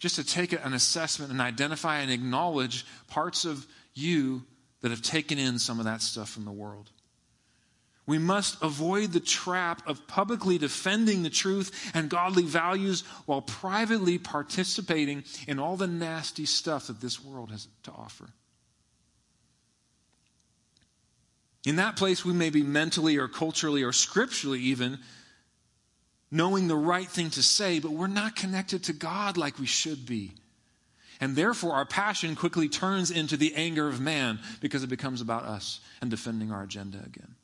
just 0.00 0.16
to 0.16 0.24
take 0.24 0.52
an 0.52 0.72
assessment 0.72 1.30
and 1.30 1.40
identify 1.40 1.98
and 1.98 2.10
acknowledge 2.10 2.86
parts 3.06 3.44
of 3.44 3.66
you 3.94 4.42
that 4.80 4.90
have 4.90 5.02
taken 5.02 5.38
in 5.38 5.58
some 5.58 5.78
of 5.78 5.84
that 5.84 6.00
stuff 6.00 6.30
from 6.30 6.46
the 6.46 6.50
world. 6.50 6.90
We 8.10 8.18
must 8.18 8.60
avoid 8.60 9.12
the 9.12 9.20
trap 9.20 9.86
of 9.86 10.08
publicly 10.08 10.58
defending 10.58 11.22
the 11.22 11.30
truth 11.30 11.92
and 11.94 12.10
godly 12.10 12.42
values 12.42 13.02
while 13.24 13.40
privately 13.40 14.18
participating 14.18 15.22
in 15.46 15.60
all 15.60 15.76
the 15.76 15.86
nasty 15.86 16.44
stuff 16.44 16.88
that 16.88 17.00
this 17.00 17.24
world 17.24 17.52
has 17.52 17.68
to 17.84 17.92
offer. 17.92 18.30
In 21.64 21.76
that 21.76 21.94
place, 21.94 22.24
we 22.24 22.32
may 22.32 22.50
be 22.50 22.64
mentally 22.64 23.16
or 23.16 23.28
culturally 23.28 23.84
or 23.84 23.92
scripturally 23.92 24.58
even 24.58 24.98
knowing 26.32 26.66
the 26.66 26.74
right 26.74 27.08
thing 27.08 27.30
to 27.30 27.44
say, 27.44 27.78
but 27.78 27.92
we're 27.92 28.08
not 28.08 28.34
connected 28.34 28.82
to 28.82 28.92
God 28.92 29.36
like 29.36 29.60
we 29.60 29.66
should 29.66 30.04
be. 30.04 30.32
And 31.20 31.36
therefore, 31.36 31.74
our 31.74 31.86
passion 31.86 32.34
quickly 32.34 32.68
turns 32.68 33.12
into 33.12 33.36
the 33.36 33.54
anger 33.54 33.86
of 33.86 34.00
man 34.00 34.40
because 34.60 34.82
it 34.82 34.88
becomes 34.88 35.20
about 35.20 35.44
us 35.44 35.78
and 36.00 36.10
defending 36.10 36.50
our 36.50 36.64
agenda 36.64 36.98
again. 37.06 37.36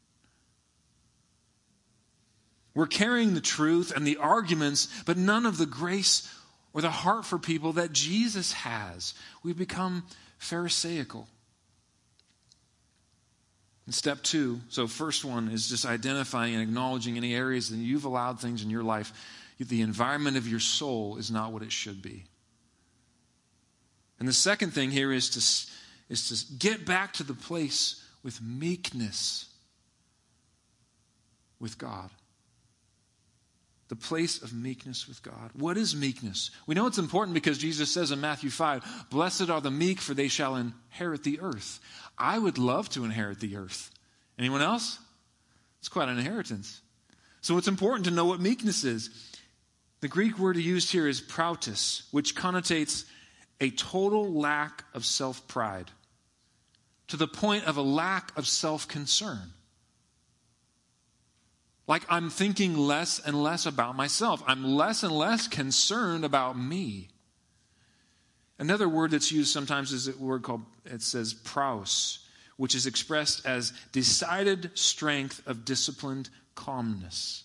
We're 2.76 2.86
carrying 2.86 3.32
the 3.32 3.40
truth 3.40 3.90
and 3.96 4.06
the 4.06 4.18
arguments, 4.18 4.88
but 5.06 5.16
none 5.16 5.46
of 5.46 5.56
the 5.56 5.64
grace 5.64 6.30
or 6.74 6.82
the 6.82 6.90
heart 6.90 7.24
for 7.24 7.38
people 7.38 7.72
that 7.72 7.90
Jesus 7.90 8.52
has. 8.52 9.14
We've 9.42 9.56
become 9.56 10.04
Pharisaical. 10.36 11.26
And 13.86 13.94
step 13.94 14.22
two, 14.22 14.60
so 14.68 14.86
first 14.86 15.24
one 15.24 15.48
is 15.48 15.70
just 15.70 15.86
identifying 15.86 16.52
and 16.52 16.62
acknowledging 16.62 17.16
any 17.16 17.34
areas 17.34 17.70
that 17.70 17.78
you've 17.78 18.04
allowed 18.04 18.40
things 18.40 18.62
in 18.62 18.68
your 18.68 18.82
life. 18.82 19.10
The 19.58 19.80
environment 19.80 20.36
of 20.36 20.46
your 20.46 20.60
soul 20.60 21.16
is 21.16 21.30
not 21.30 21.52
what 21.52 21.62
it 21.62 21.72
should 21.72 22.02
be. 22.02 22.24
And 24.18 24.28
the 24.28 24.34
second 24.34 24.74
thing 24.74 24.90
here 24.90 25.14
is 25.14 25.30
to, 25.30 26.12
is 26.12 26.28
to 26.28 26.54
get 26.58 26.84
back 26.84 27.14
to 27.14 27.22
the 27.22 27.32
place 27.32 28.04
with 28.22 28.42
meekness 28.42 29.46
with 31.58 31.78
God. 31.78 32.10
The 33.88 33.96
place 33.96 34.42
of 34.42 34.52
meekness 34.52 35.06
with 35.06 35.22
God. 35.22 35.50
What 35.54 35.76
is 35.76 35.94
meekness? 35.94 36.50
We 36.66 36.74
know 36.74 36.86
it's 36.86 36.98
important 36.98 37.34
because 37.34 37.58
Jesus 37.58 37.92
says 37.92 38.10
in 38.10 38.20
Matthew 38.20 38.50
5, 38.50 39.06
Blessed 39.10 39.48
are 39.48 39.60
the 39.60 39.70
meek, 39.70 40.00
for 40.00 40.12
they 40.12 40.26
shall 40.28 40.56
inherit 40.56 41.22
the 41.22 41.40
earth. 41.40 41.78
I 42.18 42.38
would 42.38 42.58
love 42.58 42.88
to 42.90 43.04
inherit 43.04 43.38
the 43.38 43.56
earth. 43.56 43.90
Anyone 44.38 44.62
else? 44.62 44.98
It's 45.78 45.88
quite 45.88 46.08
an 46.08 46.18
inheritance. 46.18 46.80
So 47.42 47.58
it's 47.58 47.68
important 47.68 48.06
to 48.06 48.10
know 48.10 48.24
what 48.24 48.40
meekness 48.40 48.82
is. 48.82 49.10
The 50.00 50.08
Greek 50.08 50.38
word 50.38 50.56
used 50.56 50.90
here 50.90 51.06
is 51.06 51.20
prautos, 51.20 52.02
which 52.10 52.34
connotates 52.34 53.04
a 53.60 53.70
total 53.70 54.32
lack 54.32 54.84
of 54.94 55.04
self 55.04 55.46
pride 55.48 55.90
to 57.08 57.16
the 57.16 57.28
point 57.28 57.64
of 57.64 57.76
a 57.76 57.82
lack 57.82 58.36
of 58.36 58.46
self 58.46 58.88
concern. 58.88 59.52
Like 61.86 62.04
I'm 62.08 62.30
thinking 62.30 62.76
less 62.76 63.20
and 63.20 63.42
less 63.42 63.66
about 63.66 63.96
myself. 63.96 64.42
I'm 64.46 64.64
less 64.64 65.02
and 65.02 65.12
less 65.12 65.46
concerned 65.46 66.24
about 66.24 66.58
me. 66.58 67.08
Another 68.58 68.88
word 68.88 69.10
that's 69.10 69.30
used 69.30 69.52
sometimes 69.52 69.92
is 69.92 70.08
a 70.08 70.16
word 70.16 70.42
called, 70.42 70.62
it 70.84 71.02
says 71.02 71.34
praus, 71.34 72.20
which 72.56 72.74
is 72.74 72.86
expressed 72.86 73.44
as 73.46 73.72
decided 73.92 74.70
strength 74.74 75.46
of 75.46 75.64
disciplined 75.64 76.30
calmness, 76.54 77.44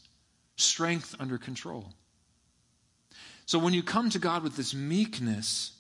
strength 0.56 1.16
under 1.20 1.38
control. 1.38 1.94
So 3.46 3.60
when 3.60 3.74
you 3.74 3.84
come 3.84 4.10
to 4.12 4.20
God 4.20 4.44
with 4.44 4.56
this 4.56 4.74
meekness, 4.74 5.74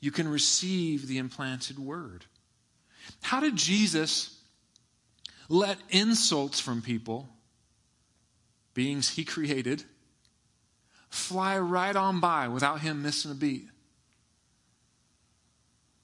you 0.00 0.12
can 0.12 0.28
receive 0.28 1.08
the 1.08 1.18
implanted 1.18 1.78
word. 1.78 2.24
How 3.20 3.40
did 3.40 3.56
Jesus 3.56 4.40
let 5.48 5.78
insults 5.90 6.60
from 6.60 6.82
people, 6.82 7.28
beings 8.78 9.10
he 9.10 9.24
created, 9.24 9.82
fly 11.10 11.58
right 11.58 11.96
on 11.96 12.20
by 12.20 12.46
without 12.46 12.80
him 12.80 13.02
missing 13.02 13.32
a 13.32 13.34
beat? 13.34 13.68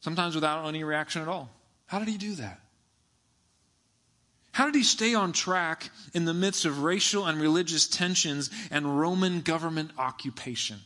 sometimes 0.04 0.34
without 0.34 0.66
any 0.66 0.84
reaction 0.84 1.22
at 1.22 1.28
all. 1.28 1.48
How 1.86 1.98
did 1.98 2.08
he 2.08 2.18
do 2.18 2.34
that? 2.34 2.60
How 4.52 4.66
did 4.66 4.74
he 4.74 4.82
stay 4.82 5.14
on 5.14 5.32
track 5.32 5.88
in 6.12 6.26
the 6.26 6.34
midst 6.34 6.66
of 6.66 6.82
racial 6.82 7.24
and 7.24 7.40
religious 7.40 7.88
tensions 7.88 8.50
and 8.70 9.00
Roman 9.00 9.40
government 9.40 9.92
occupation? 9.96 10.78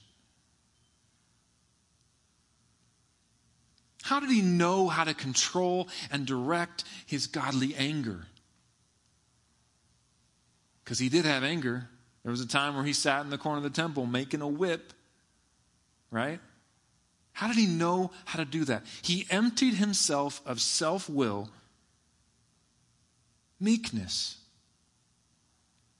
How 4.04 4.20
did 4.20 4.30
he 4.30 4.40
know 4.40 4.86
how 4.86 5.02
to 5.02 5.14
control 5.14 5.88
and 6.12 6.24
direct 6.24 6.84
his 7.04 7.26
godly 7.26 7.74
anger? 7.74 8.28
Because 10.88 11.00
he 11.00 11.10
did 11.10 11.26
have 11.26 11.44
anger. 11.44 11.86
There 12.22 12.30
was 12.30 12.40
a 12.40 12.48
time 12.48 12.74
where 12.74 12.82
he 12.82 12.94
sat 12.94 13.20
in 13.22 13.28
the 13.28 13.36
corner 13.36 13.58
of 13.58 13.62
the 13.62 13.68
temple 13.68 14.06
making 14.06 14.40
a 14.40 14.48
whip, 14.48 14.94
right? 16.10 16.40
How 17.32 17.46
did 17.46 17.56
he 17.56 17.66
know 17.66 18.10
how 18.24 18.38
to 18.38 18.46
do 18.46 18.64
that? 18.64 18.86
He 19.02 19.26
emptied 19.28 19.74
himself 19.74 20.40
of 20.46 20.62
self 20.62 21.06
will, 21.10 21.50
meekness, 23.60 24.38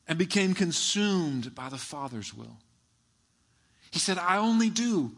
and 0.06 0.18
became 0.18 0.54
consumed 0.54 1.54
by 1.54 1.68
the 1.68 1.76
Father's 1.76 2.32
will. 2.32 2.56
He 3.90 3.98
said, 3.98 4.16
I 4.16 4.38
only 4.38 4.70
do 4.70 5.12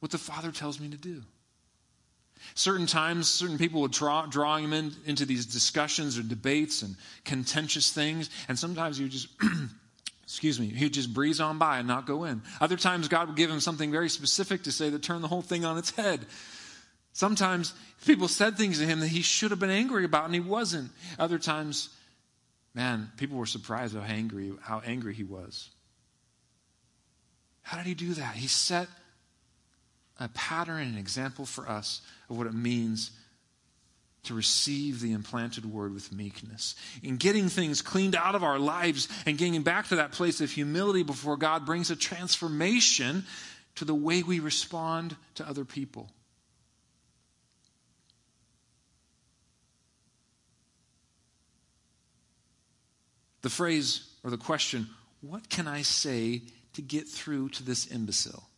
what 0.00 0.12
the 0.12 0.16
Father 0.16 0.50
tells 0.50 0.80
me 0.80 0.88
to 0.88 0.96
do. 0.96 1.24
Certain 2.54 2.86
times, 2.86 3.28
certain 3.28 3.58
people 3.58 3.80
would 3.80 3.92
draw, 3.92 4.56
him 4.56 4.72
in, 4.72 4.92
into 5.06 5.24
these 5.24 5.46
discussions 5.46 6.18
or 6.18 6.22
debates 6.22 6.82
and 6.82 6.96
contentious 7.24 7.90
things, 7.92 8.30
and 8.48 8.58
sometimes 8.58 8.98
he 8.98 9.04
would 9.04 9.12
just 9.12 9.28
excuse 10.28 10.60
me, 10.60 10.66
he'd 10.66 10.92
just 10.92 11.14
breeze 11.14 11.40
on 11.40 11.58
by 11.58 11.78
and 11.78 11.88
not 11.88 12.06
go 12.06 12.24
in. 12.24 12.42
Other 12.60 12.76
times, 12.76 13.08
God 13.08 13.28
would 13.28 13.36
give 13.36 13.50
him 13.50 13.60
something 13.60 13.90
very 13.90 14.10
specific 14.10 14.64
to 14.64 14.72
say 14.72 14.90
that 14.90 15.02
turned 15.02 15.24
the 15.24 15.28
whole 15.28 15.40
thing 15.40 15.64
on 15.64 15.78
its 15.78 15.90
head. 15.92 16.26
Sometimes 17.14 17.72
people 18.04 18.28
said 18.28 18.56
things 18.56 18.78
to 18.78 18.84
him 18.84 19.00
that 19.00 19.08
he 19.08 19.22
should 19.22 19.50
have 19.50 19.58
been 19.58 19.70
angry 19.70 20.04
about 20.04 20.26
and 20.26 20.34
he 20.34 20.40
wasn't. 20.40 20.90
Other 21.18 21.38
times, 21.38 21.88
man, 22.74 23.10
people 23.16 23.38
were 23.38 23.46
surprised 23.46 23.96
how 23.96 24.02
angry, 24.02 24.52
how 24.60 24.82
angry 24.84 25.14
he 25.14 25.24
was. 25.24 25.70
How 27.62 27.78
did 27.78 27.86
he 27.86 27.94
do 27.94 28.14
that? 28.14 28.36
He 28.36 28.48
set 28.48 28.86
a 30.18 30.28
pattern 30.28 30.80
and 30.80 30.92
an 30.94 30.98
example 30.98 31.46
for 31.46 31.68
us 31.68 32.00
of 32.28 32.36
what 32.36 32.46
it 32.46 32.54
means 32.54 33.12
to 34.24 34.34
receive 34.34 35.00
the 35.00 35.12
implanted 35.12 35.64
word 35.64 35.94
with 35.94 36.12
meekness. 36.12 36.74
In 37.02 37.16
getting 37.16 37.48
things 37.48 37.82
cleaned 37.82 38.16
out 38.16 38.34
of 38.34 38.42
our 38.42 38.58
lives 38.58 39.08
and 39.26 39.38
getting 39.38 39.62
back 39.62 39.88
to 39.88 39.96
that 39.96 40.12
place 40.12 40.40
of 40.40 40.50
humility 40.50 41.02
before 41.02 41.36
God 41.36 41.64
brings 41.64 41.90
a 41.90 41.96
transformation 41.96 43.24
to 43.76 43.84
the 43.84 43.94
way 43.94 44.22
we 44.22 44.40
respond 44.40 45.16
to 45.36 45.48
other 45.48 45.64
people. 45.64 46.10
The 53.42 53.50
phrase 53.50 54.04
or 54.24 54.30
the 54.30 54.36
question, 54.36 54.88
what 55.20 55.48
can 55.48 55.68
I 55.68 55.82
say 55.82 56.42
to 56.74 56.82
get 56.82 57.08
through 57.08 57.50
to 57.50 57.62
this 57.62 57.90
imbecile? 57.90 58.48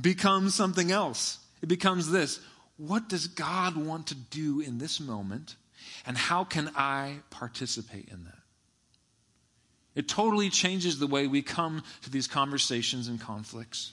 Becomes 0.00 0.54
something 0.54 0.90
else. 0.90 1.38
It 1.62 1.68
becomes 1.68 2.10
this 2.10 2.40
what 2.76 3.08
does 3.08 3.28
God 3.28 3.76
want 3.76 4.08
to 4.08 4.14
do 4.14 4.60
in 4.60 4.78
this 4.78 5.00
moment, 5.00 5.56
and 6.06 6.16
how 6.16 6.44
can 6.44 6.70
I 6.76 7.18
participate 7.30 8.08
in 8.08 8.24
that? 8.24 8.38
It 9.94 10.08
totally 10.08 10.50
changes 10.50 10.98
the 10.98 11.06
way 11.06 11.28
we 11.28 11.40
come 11.40 11.82
to 12.02 12.10
these 12.10 12.26
conversations 12.26 13.06
and 13.06 13.20
conflicts. 13.20 13.92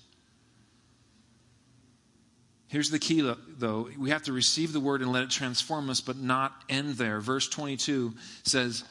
Here's 2.69 2.89
the 2.89 2.99
key, 2.99 3.21
though. 3.57 3.89
We 3.99 4.09
have 4.11 4.23
to 4.23 4.33
receive 4.33 4.73
the 4.73 4.79
word 4.79 5.01
and 5.01 5.11
let 5.11 5.23
it 5.23 5.29
transform 5.29 5.89
us, 5.89 6.01
but 6.01 6.17
not 6.17 6.53
end 6.69 6.95
there. 6.95 7.19
Verse 7.19 7.47
22 7.49 8.15
says, 8.43 8.83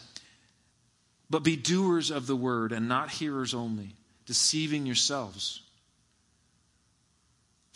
But 1.31 1.43
be 1.43 1.57
doers 1.57 2.11
of 2.11 2.27
the 2.27 2.37
word 2.37 2.73
and 2.73 2.89
not 2.89 3.11
hearers 3.11 3.55
only, 3.55 3.95
deceiving 4.27 4.87
yourselves. 4.87 5.63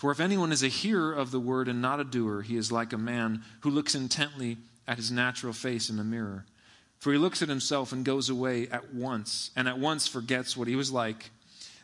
For 0.05 0.11
if 0.11 0.21
anyone 0.21 0.53
is 0.53 0.63
a 0.63 0.69
hearer 0.69 1.15
of 1.15 1.31
the 1.31 1.41
word 1.41 1.67
and 1.67 1.81
not 1.81 1.99
a 1.99 2.05
doer, 2.05 2.43
he 2.43 2.59
is 2.59 2.71
like 2.71 2.93
a 2.93 2.99
man 2.99 3.43
who 3.61 3.71
looks 3.71 3.95
intently 3.95 4.59
at 4.87 4.99
his 4.99 5.11
natural 5.11 5.55
face 5.55 5.89
in 5.89 5.97
the 5.97 6.05
mirror. 6.05 6.45
For 6.99 7.11
he 7.11 7.19
looks 7.19 7.41
at 7.41 7.49
himself 7.49 7.91
and 7.91 8.05
goes 8.05 8.29
away 8.29 8.69
at 8.69 8.93
once, 8.93 9.51
and 9.57 9.67
at 9.67 9.79
once 9.79 10.07
forgets 10.07 10.59
what 10.59 10.69
he 10.69 10.77
was 10.77 10.93
like. 10.93 11.31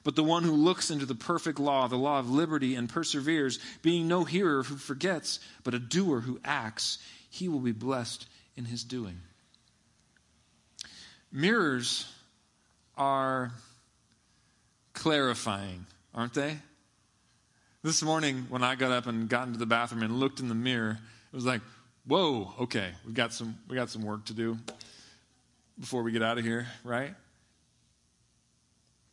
But 0.04 0.16
the 0.16 0.22
one 0.22 0.42
who 0.42 0.52
looks 0.52 0.90
into 0.90 1.06
the 1.06 1.14
perfect 1.14 1.58
law, 1.58 1.88
the 1.88 1.96
law 1.96 2.18
of 2.18 2.28
liberty, 2.28 2.74
and 2.74 2.90
perseveres, 2.90 3.58
being 3.80 4.06
no 4.06 4.24
hearer 4.24 4.64
who 4.64 4.76
forgets, 4.76 5.40
but 5.64 5.72
a 5.72 5.78
doer 5.78 6.20
who 6.20 6.40
acts, 6.44 6.98
he 7.30 7.48
will 7.48 7.60
be 7.60 7.72
blessed 7.72 8.26
in 8.54 8.66
his 8.66 8.84
doing. 8.84 9.18
Mirrors 11.32 12.06
are 12.98 13.52
clarifying, 14.92 15.86
aren't 16.14 16.34
they? 16.34 16.58
This 17.82 18.02
morning, 18.02 18.44
when 18.50 18.62
I 18.62 18.74
got 18.74 18.92
up 18.92 19.06
and 19.06 19.26
got 19.26 19.46
into 19.46 19.58
the 19.58 19.64
bathroom 19.64 20.02
and 20.02 20.20
looked 20.20 20.38
in 20.38 20.48
the 20.48 20.54
mirror, 20.54 20.98
it 21.32 21.34
was 21.34 21.46
like, 21.46 21.62
whoa, 22.06 22.52
okay, 22.60 22.90
we've 23.06 23.14
got 23.14 23.32
some, 23.32 23.56
we 23.68 23.74
got 23.74 23.88
some 23.88 24.02
work 24.02 24.26
to 24.26 24.34
do 24.34 24.58
before 25.78 26.02
we 26.02 26.12
get 26.12 26.22
out 26.22 26.36
of 26.36 26.44
here, 26.44 26.66
right? 26.84 27.14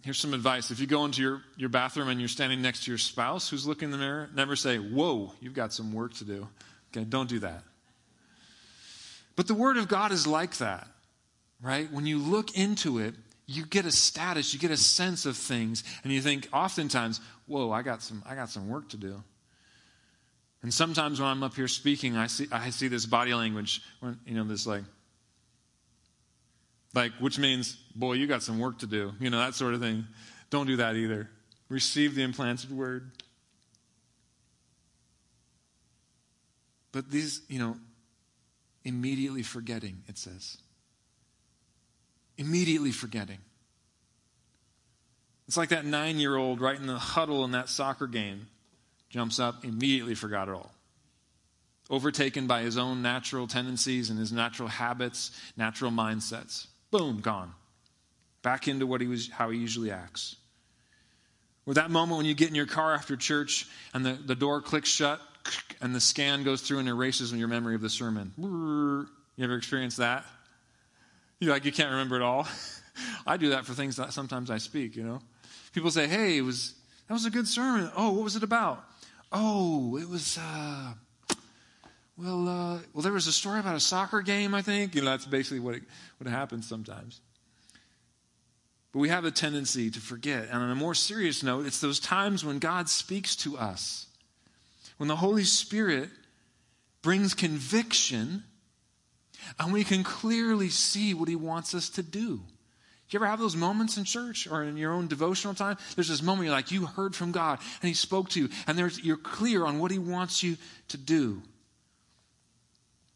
Here's 0.03 0.19
some 0.19 0.33
advice. 0.33 0.69
If 0.69 0.81
you 0.81 0.87
go 0.87 1.05
into 1.05 1.21
your, 1.21 1.41
your 1.55 1.69
bathroom 1.69 2.09
and 2.09 2.19
you're 2.19 2.27
standing 2.27 2.61
next 2.61 2.83
to 2.83 2.91
your 2.91 2.97
spouse 2.97 3.49
who's 3.49 3.65
looking 3.65 3.85
in 3.85 3.91
the 3.91 3.97
mirror, 3.97 4.29
never 4.35 4.57
say, 4.57 4.77
Whoa, 4.77 5.31
you've 5.39 5.53
got 5.53 5.71
some 5.71 5.93
work 5.93 6.13
to 6.15 6.25
do. 6.25 6.49
Okay, 6.91 7.05
don't 7.05 7.29
do 7.29 7.39
that. 7.39 7.63
But 9.37 9.47
the 9.47 9.53
Word 9.53 9.77
of 9.77 9.87
God 9.87 10.11
is 10.11 10.27
like 10.27 10.57
that, 10.57 10.87
right? 11.61 11.89
When 11.89 12.05
you 12.05 12.17
look 12.17 12.57
into 12.57 12.99
it, 12.99 13.15
you 13.47 13.65
get 13.65 13.85
a 13.85 13.91
status, 13.91 14.53
you 14.53 14.59
get 14.59 14.71
a 14.71 14.77
sense 14.77 15.25
of 15.25 15.37
things, 15.37 15.83
and 16.03 16.11
you 16.11 16.21
think 16.21 16.49
oftentimes, 16.51 17.21
whoa, 17.47 17.71
I 17.71 17.81
got 17.81 18.03
some, 18.03 18.21
I 18.27 18.35
got 18.35 18.49
some 18.49 18.67
work 18.67 18.89
to 18.89 18.97
do. 18.97 19.23
And 20.61 20.73
sometimes 20.73 21.21
when 21.21 21.29
I'm 21.29 21.43
up 21.43 21.55
here 21.55 21.69
speaking, 21.69 22.17
I 22.17 22.27
see, 22.27 22.47
I 22.51 22.71
see 22.71 22.89
this 22.89 23.05
body 23.05 23.33
language, 23.33 23.81
you 24.25 24.33
know, 24.33 24.43
this 24.43 24.67
like, 24.67 24.83
like, 26.93 27.13
which 27.19 27.39
means, 27.39 27.77
boy, 27.95 28.13
you 28.13 28.27
got 28.27 28.43
some 28.43 28.59
work 28.59 28.79
to 28.79 28.87
do, 28.87 29.13
you 29.19 29.29
know, 29.29 29.39
that 29.39 29.55
sort 29.55 29.73
of 29.73 29.79
thing. 29.79 30.05
Don't 30.49 30.67
do 30.67 30.77
that 30.77 30.95
either. 30.95 31.29
Receive 31.69 32.15
the 32.15 32.23
implanted 32.23 32.71
word. 32.71 33.11
But 36.91 37.11
these, 37.11 37.41
you 37.47 37.59
know, 37.59 37.77
immediately 38.83 39.43
forgetting, 39.43 40.03
it 40.07 40.17
says 40.17 40.57
immediately 42.37 42.91
forgetting. 42.91 43.39
It's 45.47 45.57
like 45.57 45.69
that 45.69 45.85
nine 45.85 46.19
year 46.19 46.35
old 46.35 46.59
right 46.61 46.77
in 46.77 46.87
the 46.87 46.97
huddle 46.97 47.45
in 47.45 47.51
that 47.51 47.69
soccer 47.69 48.07
game 48.07 48.47
jumps 49.09 49.39
up, 49.39 49.63
immediately 49.63 50.15
forgot 50.15 50.49
it 50.49 50.53
all. 50.53 50.71
Overtaken 51.89 52.47
by 52.47 52.63
his 52.63 52.77
own 52.77 53.01
natural 53.01 53.47
tendencies 53.47 54.09
and 54.09 54.19
his 54.19 54.33
natural 54.33 54.67
habits, 54.67 55.31
natural 55.55 55.89
mindsets. 55.89 56.67
Boom, 56.91 57.21
gone. 57.21 57.53
Back 58.41 58.67
into 58.67 58.85
what 58.85 58.99
he 58.99 59.07
was, 59.07 59.29
how 59.29 59.49
he 59.49 59.57
usually 59.57 59.89
acts. 59.89 60.35
Or 61.65 61.73
that 61.75 61.89
moment 61.89 62.17
when 62.17 62.25
you 62.25 62.33
get 62.33 62.49
in 62.49 62.55
your 62.55 62.65
car 62.65 62.93
after 62.93 63.15
church 63.15 63.67
and 63.93 64.05
the, 64.05 64.13
the 64.13 64.35
door 64.35 64.61
clicks 64.61 64.89
shut 64.89 65.21
and 65.81 65.95
the 65.95 66.01
scan 66.01 66.43
goes 66.43 66.61
through 66.61 66.79
and 66.79 66.89
erases 66.89 67.31
your 67.33 67.47
memory 67.47 67.75
of 67.75 67.81
the 67.81 67.89
sermon. 67.89 68.33
You 69.37 69.43
ever 69.43 69.55
experienced 69.55 69.97
that? 69.97 70.25
You 71.39 71.49
like 71.49 71.65
you 71.65 71.71
can't 71.71 71.91
remember 71.91 72.15
it 72.15 72.21
all. 72.21 72.47
I 73.27 73.37
do 73.37 73.49
that 73.49 73.65
for 73.65 73.73
things 73.73 73.97
that 73.97 74.13
sometimes 74.13 74.49
I 74.49 74.57
speak. 74.57 74.95
You 74.95 75.03
know, 75.03 75.19
people 75.73 75.91
say, 75.91 76.07
"Hey, 76.07 76.37
it 76.37 76.41
was 76.41 76.73
that 77.07 77.13
was 77.13 77.25
a 77.25 77.29
good 77.29 77.47
sermon." 77.47 77.91
Oh, 77.95 78.11
what 78.13 78.23
was 78.23 78.35
it 78.35 78.43
about? 78.43 78.83
Oh, 79.31 79.97
it 79.97 80.09
was. 80.09 80.37
Uh, 80.37 80.93
well, 82.17 82.47
uh, 82.47 82.79
well, 82.93 83.03
there 83.03 83.13
was 83.13 83.27
a 83.27 83.31
story 83.31 83.59
about 83.59 83.75
a 83.75 83.79
soccer 83.79 84.21
game. 84.21 84.55
I 84.55 84.63
think 84.63 84.95
you 84.95 85.01
know 85.01 85.11
that's 85.11 85.25
basically 85.25 85.59
what 85.59 85.75
it, 85.75 85.83
what 86.17 86.29
happens 86.29 86.67
sometimes. 86.67 87.21
But 88.91 88.99
we 88.99 89.09
have 89.09 89.25
a 89.25 89.31
tendency 89.31 89.91
to 89.91 89.99
forget. 89.99 90.47
And 90.51 90.63
on 90.63 90.71
a 90.71 90.75
more 90.75 90.95
serious 90.95 91.43
note, 91.43 91.67
it's 91.67 91.81
those 91.81 91.99
times 91.99 92.43
when 92.43 92.57
God 92.57 92.89
speaks 92.89 93.35
to 93.37 93.57
us, 93.57 94.07
when 94.97 95.07
the 95.07 95.17
Holy 95.17 95.43
Spirit 95.43 96.09
brings 97.03 97.35
conviction 97.35 98.43
and 99.59 99.73
we 99.73 99.83
can 99.83 100.03
clearly 100.03 100.69
see 100.69 101.13
what 101.13 101.29
he 101.29 101.35
wants 101.35 101.73
us 101.73 101.89
to 101.89 102.03
do. 102.03 102.41
Do 103.09 103.15
you 103.15 103.19
ever 103.19 103.27
have 103.27 103.39
those 103.39 103.55
moments 103.55 103.97
in 103.97 104.03
church 104.03 104.47
or 104.51 104.63
in 104.63 104.75
your 104.75 104.91
own 104.91 105.07
devotional 105.07 105.53
time? 105.53 105.77
There's 105.95 106.09
this 106.09 106.21
moment 106.21 106.47
you're 106.47 106.55
like, 106.55 106.71
you 106.71 106.85
heard 106.85 107.15
from 107.15 107.31
God 107.31 107.59
and 107.81 107.87
He 107.87 107.93
spoke 107.93 108.29
to 108.29 108.41
you, 108.41 108.49
and 108.67 108.77
there's, 108.77 108.99
you're 109.01 109.15
clear 109.15 109.65
on 109.65 109.79
what 109.79 109.91
He 109.91 109.99
wants 109.99 110.43
you 110.43 110.57
to 110.89 110.97
do. 110.97 111.41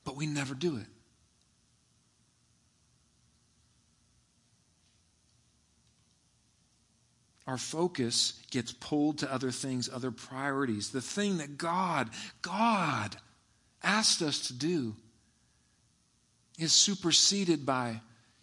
But 0.06 0.16
we 0.16 0.28
never 0.28 0.54
do 0.56 0.78
it. 0.78 0.86
Our 7.46 7.58
focus 7.58 8.40
gets 8.50 8.72
pulled 8.72 9.18
to 9.20 9.34
other 9.34 9.52
things, 9.52 9.90
other 9.92 10.12
priorities. 10.12 10.92
The 10.92 11.02
thing 11.02 11.40
that 11.40 11.58
God, 11.58 12.10
God 12.42 13.18
asked 13.84 14.22
us 14.22 14.48
to 14.48 14.54
do 14.54 14.96
is 16.62 16.72
superseded 16.74 17.66
by 17.66 18.00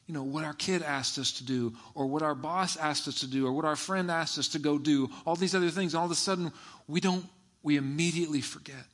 you 0.07 0.15
know 0.15 0.23
what 0.23 0.45
our 0.45 0.55
kid 0.55 0.83
asked 0.83 1.19
us 1.19 1.33
to 1.33 1.45
do 1.45 1.75
or 1.95 2.07
what 2.07 2.23
our 2.23 2.35
boss 2.35 2.77
asked 2.77 3.07
us 3.09 3.21
to 3.21 3.27
do 3.27 3.47
or 3.47 3.53
what 3.53 3.67
our 3.67 3.77
friend 3.77 4.11
asked 4.11 4.39
us 4.39 4.49
to 4.49 4.59
go 4.59 4.79
do 4.79 5.11
all 5.27 5.37
these 5.37 5.55
other 5.55 5.71
things. 5.71 5.95
All 5.95 6.07
of 6.07 6.11
a 6.11 6.17
sudden 6.17 6.51
we 6.87 7.01
don't 7.01 7.27
we 7.63 7.77
immediately 7.77 8.41
forget. 8.41 8.87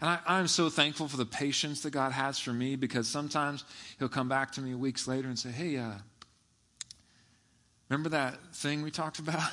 And 0.00 0.18
I, 0.26 0.40
am 0.40 0.48
so 0.48 0.68
thankful 0.68 1.06
for 1.06 1.16
the 1.16 1.24
patience 1.24 1.82
that 1.82 1.90
god 1.90 2.10
has 2.10 2.38
for 2.38 2.52
me 2.52 2.74
because 2.74 3.06
sometimes 3.06 3.64
he'll 3.98 4.08
come 4.08 4.28
back 4.28 4.50
to 4.52 4.60
me 4.60 4.74
weeks 4.74 5.06
later 5.06 5.28
and 5.28 5.38
say 5.38 5.50
hey 5.50 5.76
uh, 5.76 5.92
remember 7.88 8.08
that 8.10 8.38
thing 8.54 8.82
we 8.82 8.90
talked 8.90 9.18
about? 9.18 9.42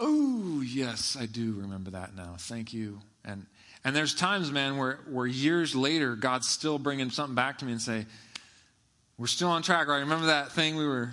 Oh 0.00 0.62
yes 0.64 1.16
i 1.20 1.26
do 1.26 1.54
remember 1.54 1.90
that 1.90 2.14
now. 2.14 2.36
Thank 2.38 2.72
you. 2.72 3.00
And 3.24 3.46
and 3.84 3.94
there's 3.94 4.14
times, 4.14 4.50
man, 4.50 4.76
where, 4.76 4.98
where 5.08 5.26
years 5.26 5.74
later, 5.74 6.16
God's 6.16 6.48
still 6.48 6.78
bringing 6.78 7.10
something 7.10 7.34
back 7.34 7.58
to 7.58 7.64
me 7.64 7.72
and 7.72 7.80
say, 7.80 8.06
we're 9.16 9.26
still 9.26 9.48
on 9.48 9.62
track, 9.62 9.88
right? 9.88 9.98
Remember 9.98 10.26
that 10.26 10.52
thing 10.52 10.76
we 10.76 10.86
were. 10.86 11.12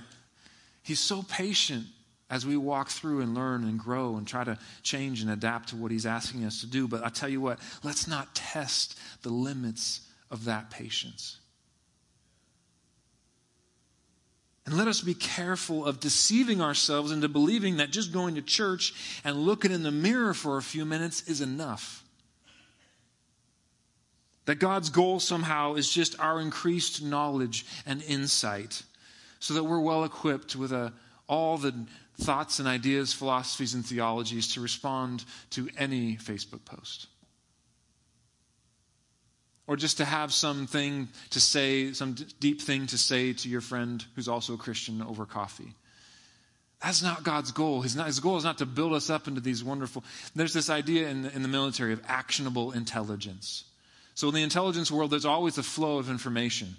He's 0.84 1.00
so 1.00 1.24
patient 1.24 1.86
as 2.30 2.46
we 2.46 2.58
walk 2.58 2.90
through 2.90 3.22
and 3.22 3.36
learn 3.36 3.64
and 3.64 3.80
grow 3.80 4.18
and 4.18 4.28
try 4.28 4.44
to 4.44 4.58
change 4.84 5.22
and 5.22 5.30
adapt 5.30 5.70
to 5.70 5.76
what 5.76 5.92
He's 5.92 6.06
asking 6.06 6.44
us 6.44 6.62
to 6.62 6.68
do. 6.68 6.88
But 6.88 7.04
I 7.04 7.10
tell 7.10 7.30
you 7.30 7.42
what, 7.42 7.60
let's 7.84 8.08
not 8.08 8.34
test 8.36 8.98
the 9.22 9.30
limits 9.30 10.02
of 10.32 10.46
that 10.46 10.70
patience. 10.70 11.38
And 14.66 14.76
let 14.76 14.88
us 14.88 15.02
be 15.02 15.14
careful 15.14 15.86
of 15.86 16.00
deceiving 16.00 16.62
ourselves 16.62 17.12
into 17.12 17.30
believing 17.30 17.78
that 17.78 17.92
just 17.92 18.12
going 18.12 18.36
to 18.36 18.42
church 18.42 18.94
and 19.24 19.46
looking 19.46 19.72
in 19.72 19.84
the 19.84 19.92
mirror 19.92 20.34
for 20.34 20.58
a 20.58 20.64
few 20.64 20.86
minutes 20.86 21.28
is 21.28 21.42
enough. 21.42 22.05
That 24.46 24.60
God's 24.60 24.90
goal 24.90 25.20
somehow 25.20 25.74
is 25.74 25.90
just 25.90 26.20
our 26.20 26.40
increased 26.40 27.04
knowledge 27.04 27.66
and 27.86 28.04
insight 28.04 28.84
so 29.40 29.56
that 29.56 29.64
we're 29.64 29.80
well 29.80 30.04
equipped 30.04 30.56
with 30.56 30.72
a, 30.72 30.94
all 31.28 31.58
the 31.58 31.74
thoughts 32.20 32.60
and 32.60 32.68
ideas, 32.68 33.14
philosophies, 33.14 33.74
and 33.74 33.86
theologies 33.86 34.54
to 34.54 34.62
respond 34.62 35.26
to 35.52 35.70
any 35.78 36.16
Facebook 36.16 36.64
post. 36.66 37.08
Or 39.68 39.76
just 39.76 39.98
to 39.98 40.06
have 40.06 40.32
something 40.32 41.08
to 41.32 41.42
say, 41.42 41.92
some 41.94 42.16
deep 42.40 42.62
thing 42.62 42.86
to 42.88 42.98
say 42.98 43.34
to 43.34 43.50
your 43.50 43.62
friend 43.62 44.04
who's 44.16 44.28
also 44.28 44.54
a 44.54 44.58
Christian 44.58 45.02
over 45.02 45.26
coffee. 45.26 45.74
That's 46.82 47.02
not 47.02 47.24
God's 47.24 47.52
goal. 47.52 47.82
His, 47.82 47.96
not, 47.96 48.06
his, 48.06 48.20
goal 48.20 48.38
is 48.38 48.44
not 48.44 48.60
to 48.60 48.66
build 48.68 48.94
us 48.94 49.10
up 49.10 49.28
into 49.28 49.42
these 49.42 49.64
wonderful. 49.64 50.04
There's 50.36 50.54
this 50.54 50.70
idea 50.70 51.10
in 51.10 51.24
the, 51.24 51.36
in 51.36 51.42
the 51.42 51.48
military 51.48 51.94
of 51.94 52.02
actionable 52.08 52.74
intelligence. 52.74 53.64
So 54.16 54.30
in 54.30 54.34
the 54.34 54.44
intelligence 54.44 54.90
world, 54.90 55.12
there's 55.12 55.26
always 55.26 55.58
a 55.58 55.64
flow 55.64 55.98
of 55.98 56.10
information, 56.10 56.76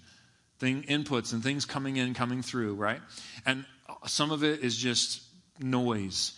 thing, 0.59 0.83
inputs 0.85 1.33
and 1.33 1.42
things 1.42 1.66
coming 1.66 1.99
in, 1.99 2.14
coming 2.14 2.42
through, 2.42 2.75
right? 2.75 3.01
And 3.44 3.64
some 4.07 4.31
of 4.33 4.42
it 4.42 4.61
is 4.61 4.77
just 4.77 5.22
noise. 5.61 6.33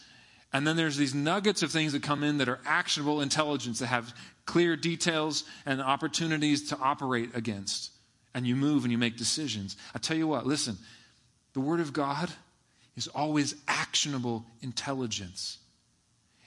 And 0.52 0.66
then 0.66 0.76
there's 0.76 0.96
these 0.96 1.14
nuggets 1.14 1.62
of 1.62 1.70
things 1.70 1.92
that 1.92 2.02
come 2.02 2.24
in 2.24 2.38
that 2.38 2.48
are 2.48 2.58
actionable 2.66 3.20
intelligence 3.20 3.78
that 3.78 3.86
have 3.86 4.12
clear 4.44 4.76
details 4.76 5.44
and 5.64 5.80
opportunities 5.80 6.70
to 6.70 6.78
operate 6.78 7.30
against. 7.34 7.90
And 8.34 8.46
you 8.46 8.56
move 8.56 8.84
and 8.84 8.90
you 8.90 8.98
make 8.98 9.16
decisions. 9.16 9.76
I 9.94 9.98
tell 9.98 10.16
you 10.16 10.26
what, 10.26 10.46
listen, 10.46 10.78
the 11.52 11.60
Word 11.60 11.80
of 11.80 11.92
God 11.92 12.30
is 12.96 13.06
always 13.08 13.54
actionable 13.68 14.44
intelligence. 14.62 15.58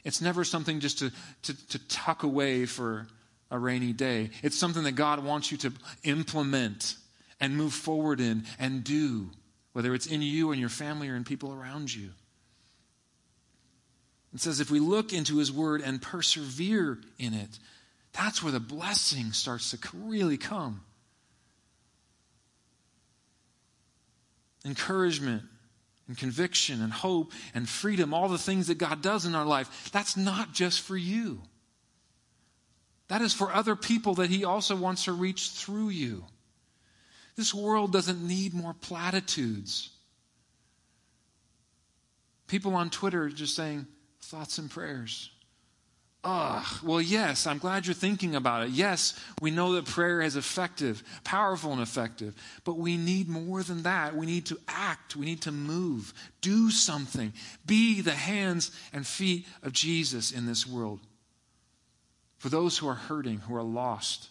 It's 0.03 0.19
never 0.19 0.43
something 0.43 0.81
just 0.81 0.99
to, 0.99 1.11
to, 1.43 1.67
to 1.67 1.87
tuck 1.87 2.23
away 2.23 2.65
for 2.65 3.07
a 3.51 3.59
rainy 3.59 3.93
day. 3.93 4.31
It's 4.41 4.57
something 4.57 4.83
that 4.83 4.93
God 4.93 5.23
wants 5.23 5.51
you 5.51 5.57
to 5.59 5.73
implement 6.03 6.95
and 7.39 7.55
move 7.55 7.73
forward 7.73 8.19
in 8.19 8.45
and 8.57 8.83
do, 8.83 9.29
whether 9.73 9.93
it's 9.93 10.07
in 10.07 10.21
you 10.21 10.51
and 10.51 10.59
your 10.59 10.69
family 10.69 11.09
or 11.09 11.15
in 11.15 11.25
people 11.25 11.53
around 11.53 11.93
you. 11.93 12.09
It 14.33 14.39
says 14.39 14.61
if 14.61 14.71
we 14.71 14.79
look 14.79 15.11
into 15.11 15.37
his 15.37 15.51
word 15.51 15.81
and 15.81 16.01
persevere 16.01 16.97
in 17.19 17.33
it, 17.33 17.59
that's 18.13 18.41
where 18.41 18.53
the 18.53 18.61
blessing 18.61 19.33
starts 19.33 19.71
to 19.71 19.79
really 19.93 20.37
come. 20.37 20.81
Encouragement 24.63 25.43
and 26.07 26.17
conviction 26.17 26.81
and 26.81 26.93
hope 26.93 27.33
and 27.53 27.67
freedom, 27.67 28.13
all 28.13 28.29
the 28.29 28.37
things 28.37 28.67
that 28.67 28.77
God 28.77 29.01
does 29.01 29.25
in 29.25 29.35
our 29.35 29.45
life, 29.45 29.89
that's 29.91 30.15
not 30.15 30.53
just 30.53 30.81
for 30.81 30.95
you. 30.95 31.41
That 33.11 33.21
is 33.21 33.33
for 33.33 33.51
other 33.51 33.75
people 33.75 34.15
that 34.15 34.29
He 34.29 34.45
also 34.45 34.73
wants 34.73 35.03
to 35.03 35.11
reach 35.11 35.49
through 35.49 35.89
you. 35.89 36.23
This 37.35 37.53
world 37.53 37.91
doesn't 37.91 38.25
need 38.25 38.53
more 38.53 38.73
platitudes. 38.73 39.89
People 42.47 42.73
on 42.73 42.89
Twitter 42.89 43.27
just 43.27 43.53
saying, 43.53 43.85
thoughts 44.21 44.59
and 44.59 44.71
prayers. 44.71 45.29
Ugh. 46.23 46.65
Well, 46.83 47.01
yes, 47.01 47.47
I'm 47.47 47.57
glad 47.57 47.85
you're 47.85 47.93
thinking 47.93 48.33
about 48.33 48.67
it. 48.67 48.69
Yes, 48.69 49.19
we 49.41 49.51
know 49.51 49.73
that 49.73 49.87
prayer 49.87 50.21
is 50.21 50.37
effective, 50.37 51.03
powerful 51.25 51.73
and 51.73 51.81
effective, 51.81 52.33
but 52.63 52.77
we 52.77 52.95
need 52.95 53.27
more 53.27 53.61
than 53.61 53.83
that. 53.83 54.15
We 54.15 54.25
need 54.25 54.45
to 54.45 54.59
act. 54.69 55.17
We 55.17 55.25
need 55.25 55.41
to 55.41 55.51
move, 55.51 56.13
do 56.39 56.71
something, 56.71 57.33
be 57.65 57.99
the 57.99 58.11
hands 58.11 58.71
and 58.93 59.05
feet 59.05 59.47
of 59.63 59.73
Jesus 59.73 60.31
in 60.31 60.45
this 60.45 60.65
world. 60.65 61.01
For 62.41 62.49
those 62.49 62.75
who 62.75 62.87
are 62.87 62.95
hurting, 62.95 63.37
who 63.37 63.55
are 63.55 63.61
lost, 63.61 64.27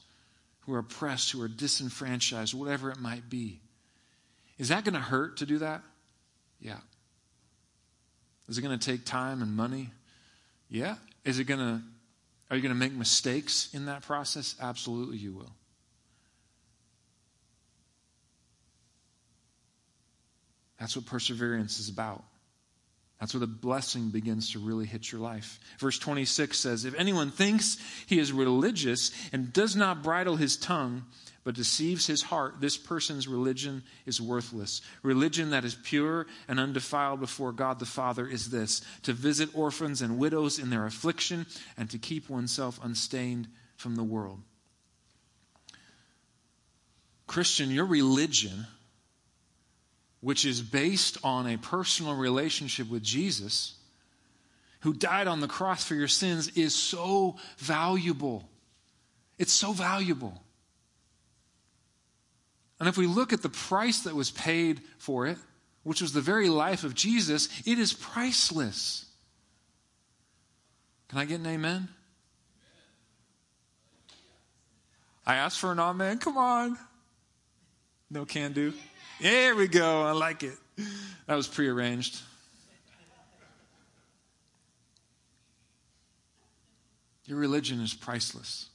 who 0.63 0.75
are 0.75 0.81
oppressed, 0.81 1.31
who 1.31 1.41
are 1.43 1.47
disenfranchised, 1.49 2.53
whatever 2.53 2.91
it 2.91 2.99
might 2.99 3.31
be. 3.31 3.61
Is 4.59 4.71
that 4.71 4.85
going 4.85 4.95
to 4.95 5.01
hurt 5.01 5.37
to 5.37 5.47
do 5.47 5.59
that? 5.59 5.83
Yeah. 6.61 6.79
Is 8.49 8.59
it 8.59 8.63
going 8.63 8.77
to 8.77 8.85
take 8.85 9.05
time 9.05 9.43
and 9.43 9.55
money? 9.55 9.91
Yeah. 10.69 10.97
Is 11.25 11.39
it 11.39 11.45
going 11.45 11.61
to, 11.61 11.81
are 12.51 12.57
you 12.57 12.63
going 12.63 12.75
to 12.75 12.79
make 12.79 12.93
mistakes 12.93 13.73
in 13.75 13.87
that 13.87 14.03
process? 14.03 14.57
Absolutely, 14.61 15.19
you 15.19 15.33
will. 15.33 15.53
That's 20.81 20.97
what 20.97 21.07
perseverance 21.07 21.79
is 21.79 21.89
about. 21.89 22.25
That's 23.21 23.35
where 23.35 23.41
the 23.41 23.47
blessing 23.47 24.09
begins 24.09 24.53
to 24.53 24.59
really 24.59 24.87
hit 24.87 25.13
your 25.13 25.21
life. 25.21 25.61
Verse 25.79 25.99
26 25.99 26.59
says, 26.59 26.87
If 26.87 26.95
anyone 26.95 27.31
thinks 27.31 27.77
he 28.07 28.19
is 28.19 28.33
religious 28.33 29.13
and 29.31 29.53
does 29.53 29.77
not 29.77 30.03
bridle 30.03 30.37
his 30.37 30.57
tongue, 30.57 31.05
but 31.45 31.55
deceives 31.55 32.07
his 32.07 32.23
heart, 32.23 32.61
this 32.61 32.79
person's 32.79 33.29
religion 33.29 33.83
is 34.07 34.23
worthless. 34.23 34.81
Religion 35.03 35.51
that 35.51 35.67
is 35.67 35.75
pure 35.75 36.27
and 36.49 36.59
undefiled 36.59 37.21
before 37.21 37.53
God 37.53 37.79
the 37.79 37.87
Father 37.87 38.27
is 38.27 38.51
this 38.51 38.81
to 39.03 39.13
visit 39.13 39.51
orphans 39.55 40.01
and 40.01 40.19
widows 40.19 40.59
in 40.59 40.71
their 40.71 40.87
affliction 40.87 41.47
and 41.77 41.91
to 41.91 41.99
keep 41.99 42.31
oneself 42.31 42.81
unstained 42.83 43.49
from 43.77 43.97
the 43.97 44.03
world. 44.03 44.41
Christian, 47.27 47.71
your 47.71 47.87
religion, 47.87 48.67
which 50.21 50.45
is 50.45 50.61
based 50.61 51.19
on 51.25 51.47
a 51.47 51.57
personal 51.57 52.15
relationship 52.15 52.89
with 52.89 53.03
Jesus, 53.03 53.75
who 54.81 54.93
died 54.93 55.27
on 55.27 55.41
the 55.41 55.49
cross 55.49 55.85
for 55.85 55.95
your 55.95 56.09
sins, 56.09 56.49
is 56.57 56.75
so 56.75 57.37
valuable. 57.59 58.49
It's 59.39 59.53
so 59.53 59.73
valuable. 59.73 60.43
And 62.79 62.89
if 62.89 62.97
we 62.97 63.07
look 63.07 63.33
at 63.33 63.43
the 63.43 63.51
price 63.51 64.01
that 64.01 64.15
was 64.15 64.31
paid 64.31 64.81
for 64.99 65.27
it, 65.27 65.37
which 65.83 66.01
was 66.01 66.13
the 66.13 66.21
very 66.21 66.49
life 66.49 66.85
of 66.85 66.95
Jesus, 66.95 67.49
it 67.67 67.79
is 67.79 67.93
priceless. 67.93 69.07
Can 71.09 71.19
I 71.19 71.25
get 71.25 71.41
an 71.41 71.47
amen? 71.47 71.89
I 75.27 75.37
asked 75.37 75.59
for 75.59 75.73
an 75.73 75.81
amen. 75.81 76.19
Come 76.19 76.39
on. 76.39 76.79
No 78.11 78.25
can 78.25 78.53
do. 78.53 78.73
There 79.21 79.55
we 79.55 79.69
go. 79.69 80.03
I 80.03 80.13
like 80.13 80.43
it. 80.43 80.57
That 81.27 81.35
was 81.35 81.47
prearranged. 81.47 82.19
Your 87.27 87.39
religion 87.39 87.81
is 87.81 87.93
priceless. 87.95 88.71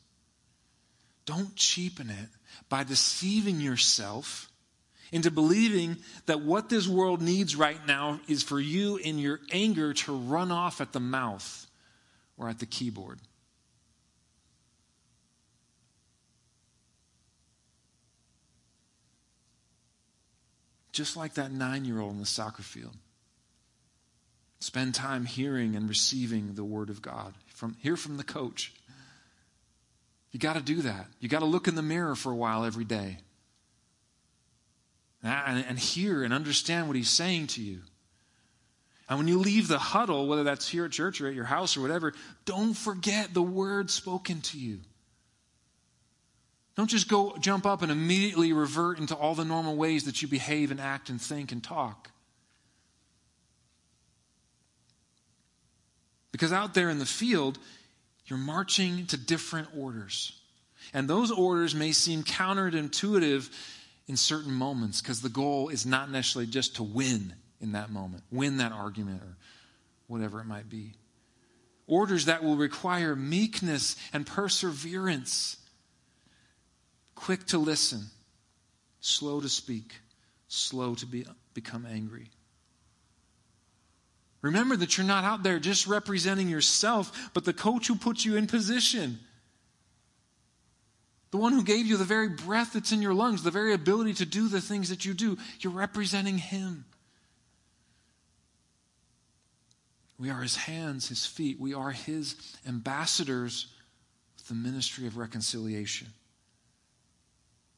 Don't 1.26 1.56
cheapen 1.56 2.10
it 2.10 2.30
by 2.70 2.84
deceiving 2.84 3.60
yourself 3.60 4.50
into 5.12 5.32
believing 5.32 5.98
that 6.28 6.42
what 6.42 6.70
this 6.70 6.88
world 6.88 7.22
needs 7.22 7.56
right 7.56 7.86
now 7.88 8.20
is 8.28 8.44
for 8.44 8.60
you 8.60 8.98
in 8.98 9.18
your 9.18 9.40
anger 9.52 9.94
to 9.94 10.16
run 10.16 10.52
off 10.52 10.80
at 10.80 10.94
the 10.94 11.00
mouth 11.00 11.68
or 12.38 12.50
at 12.50 12.60
the 12.60 12.66
keyboard. 12.66 13.20
Just 20.96 21.18
like 21.18 21.34
that 21.34 21.52
nine 21.52 21.84
year 21.84 22.00
old 22.00 22.14
in 22.14 22.20
the 22.20 22.26
soccer 22.26 22.64
field. 22.64 22.96
Spend 24.62 24.96
time 24.96 25.26
hearing 25.26 25.76
and 25.76 25.90
receiving 25.90 26.54
the 26.54 26.64
Word 26.64 26.90
of 26.90 27.02
God. 27.02 27.34
From, 27.48 27.76
hear 27.82 27.98
from 27.98 28.16
the 28.16 28.24
coach. 28.24 28.74
You 30.32 30.40
got 30.40 30.54
to 30.54 30.62
do 30.62 30.84
that. 30.84 31.08
You 31.20 31.28
got 31.28 31.40
to 31.40 31.46
look 31.46 31.68
in 31.68 31.76
the 31.76 31.82
mirror 31.82 32.16
for 32.16 32.32
a 32.32 32.36
while 32.36 32.64
every 32.64 32.86
day 32.86 33.18
ah, 35.26 35.44
and, 35.48 35.66
and 35.68 35.78
hear 35.78 36.24
and 36.24 36.34
understand 36.34 36.88
what 36.88 36.96
he's 36.96 37.10
saying 37.10 37.48
to 37.48 37.62
you. 37.62 37.82
And 39.10 39.20
when 39.20 39.28
you 39.28 39.38
leave 39.38 39.68
the 39.68 39.78
huddle, 39.78 40.28
whether 40.28 40.46
that's 40.46 40.70
here 40.70 40.86
at 40.86 40.92
church 40.92 41.20
or 41.20 41.28
at 41.28 41.36
your 41.36 41.44
house 41.44 41.76
or 41.76 41.82
whatever, 41.82 42.14
don't 42.46 42.74
forget 42.74 43.34
the 43.34 43.42
word 43.42 43.92
spoken 43.92 44.40
to 44.42 44.58
you. 44.58 44.80
Don't 46.76 46.90
just 46.90 47.08
go 47.08 47.36
jump 47.40 47.66
up 47.66 47.82
and 47.82 47.92
immediately 47.92 48.52
revert 48.52 49.00
into 49.00 49.16
all 49.16 49.34
the 49.34 49.46
normal 49.46 49.76
ways 49.76 50.04
that 50.06 50.22
you 50.22 50.28
behave 50.28 50.72
and 50.72 50.82
act 50.82 51.10
and 51.10 51.22
think 51.22 51.52
and 51.52 51.64
talk. 51.64 52.12
Because 56.32 56.52
out 56.52 56.74
there 56.74 56.90
in 56.90 57.00
the 57.00 57.06
field, 57.06 57.58
you're 58.26 58.38
marching 58.38 59.06
to 59.08 59.18
different 59.18 59.70
orders. 59.78 60.34
And 60.94 61.10
those 61.10 61.32
orders 61.32 61.74
may 61.74 61.94
seem 61.94 62.24
counterintuitive 62.24 63.50
in 64.08 64.18
certain 64.18 64.52
moments 64.52 65.02
because 65.02 65.22
the 65.22 65.30
goal 65.30 65.70
is 65.70 65.86
not 65.86 66.12
necessarily 66.12 66.52
just 66.52 66.76
to 66.76 66.84
win 66.84 67.34
in 67.62 67.72
that 67.72 67.90
moment, 67.90 68.24
win 68.32 68.58
that 68.58 68.72
argument 68.72 69.22
or 69.22 69.38
whatever 70.08 70.42
it 70.42 70.46
might 70.46 70.70
be. 70.70 70.92
Orders 71.88 72.26
that 72.26 72.44
will 72.44 72.58
require 72.58 73.16
meekness 73.16 73.96
and 74.12 74.26
perseverance, 74.26 75.58
quick 77.16 77.46
to 77.48 77.58
listen, 77.58 78.06
slow 79.00 79.42
to 79.42 79.50
speak, 79.50 79.94
slow 80.48 80.94
to 80.96 81.06
be, 81.06 81.26
become 81.54 81.86
angry. 81.86 82.30
Remember 84.42 84.76
that 84.76 84.96
you're 84.96 85.08
not 85.08 85.24
out 85.24 85.42
there 85.42 85.58
just 85.58 85.88
representing 85.88 86.48
yourself, 86.48 87.32
but 87.34 87.46
the 87.46 87.54
coach 87.54 87.88
who 87.88 87.96
puts 87.96 88.24
you 88.24 88.36
in 88.36 88.46
position. 88.46 89.18
the 91.32 91.38
one 91.42 91.52
who 91.52 91.64
gave 91.64 91.86
you 91.86 91.98
the 91.98 92.06
very 92.06 92.30
breath 92.30 92.74
that's 92.74 92.94
in 92.94 93.02
your 93.02 93.14
lungs, 93.14 93.44
the 93.44 93.52
very 93.52 93.74
ability 93.74 94.14
to 94.14 94.26
do 94.26 94.48
the 94.48 94.62
things 94.62 94.88
that 94.88 95.04
you 95.04 95.14
do. 95.14 95.38
You're 95.60 95.74
representing 95.74 96.38
Him. 96.38 96.86
We 100.18 100.30
are 100.30 100.42
His 100.42 100.56
hands, 100.56 101.10
His 101.10 101.26
feet. 101.26 101.60
We 101.60 101.74
are 101.74 101.92
His 101.92 102.36
ambassadors 102.66 103.68
with 104.38 104.48
the 104.48 104.54
ministry 104.54 105.08
of 105.08 105.18
reconciliation. 105.18 106.08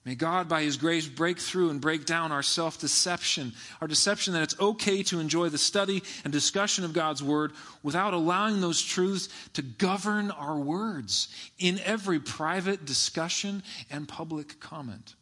May 0.08 0.16
God, 0.16 0.48
by 0.48 0.62
His 0.62 0.78
grace, 0.78 1.06
break 1.06 1.38
through 1.38 1.70
and 1.70 1.82
break 1.82 2.06
down 2.06 2.32
our 2.32 2.42
self 2.42 2.80
deception, 2.80 3.52
our 3.82 3.90
deception 3.90 4.32
that 4.36 4.44
it's 4.44 4.58
okay 4.58 5.04
to 5.04 5.20
enjoy 5.20 5.50
the 5.50 5.58
study 5.58 6.02
and 6.24 6.32
discussion 6.32 6.86
of 6.86 6.94
God's 6.94 7.22
Word 7.22 7.52
without 7.84 8.14
allowing 8.14 8.62
those 8.62 8.82
truths 8.82 9.28
to 9.56 9.62
govern 9.62 10.32
our 10.32 10.58
words 10.58 11.28
in 11.60 11.82
every 11.84 12.22
private 12.22 12.86
discussion 12.86 13.64
and 13.92 14.08
public 14.08 14.62
comment. 14.62 15.16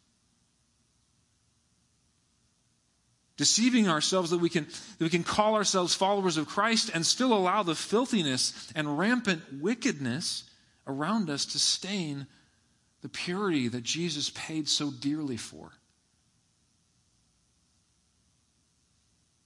Deceiving 3.37 3.89
ourselves 3.89 4.29
that 4.29 4.37
we, 4.37 4.49
can, 4.49 4.65
that 4.65 5.03
we 5.03 5.09
can 5.09 5.23
call 5.23 5.55
ourselves 5.55 5.95
followers 5.95 6.37
of 6.37 6.45
Christ 6.45 6.91
and 6.93 7.03
still 7.03 7.33
allow 7.33 7.63
the 7.63 7.73
filthiness 7.73 8.71
and 8.75 8.99
rampant 8.99 9.41
wickedness 9.59 10.43
around 10.85 11.31
us 11.31 11.43
to 11.47 11.57
stain 11.57 12.27
the 13.05 13.09
purity 13.09 13.67
that 13.67 13.83
Jesus 13.83 14.31
paid 14.31 14.67
so 14.67 14.89
dearly 14.89 15.37
for. 15.37 15.69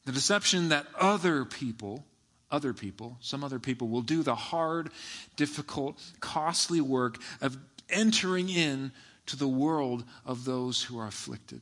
The 0.06 0.14
deception 0.14 0.70
that 0.70 0.88
other 0.98 1.44
people, 1.44 2.06
other 2.50 2.74
people, 2.74 3.18
some 3.20 3.44
other 3.44 3.60
people 3.60 3.90
will 3.90 4.02
do 4.02 4.24
the 4.24 4.34
hard, 4.34 4.92
difficult, 5.36 6.02
costly 6.22 6.80
work 6.80 7.18
of 7.42 7.58
entering 7.90 8.48
in 8.48 8.94
to 9.26 9.36
the 9.36 9.50
world 9.50 10.06
of 10.26 10.46
those 10.46 10.82
who 10.82 10.98
are 10.98 11.08
afflicted. 11.08 11.62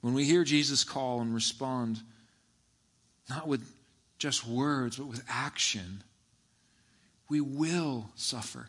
When 0.00 0.14
we 0.14 0.24
hear 0.24 0.42
Jesus 0.42 0.82
call 0.82 1.20
and 1.20 1.32
respond, 1.32 2.00
not 3.30 3.46
with 3.46 3.64
just 4.18 4.44
words, 4.44 4.96
but 4.96 5.06
with 5.06 5.22
action, 5.28 6.02
we 7.32 7.40
will 7.40 8.10
suffer. 8.14 8.66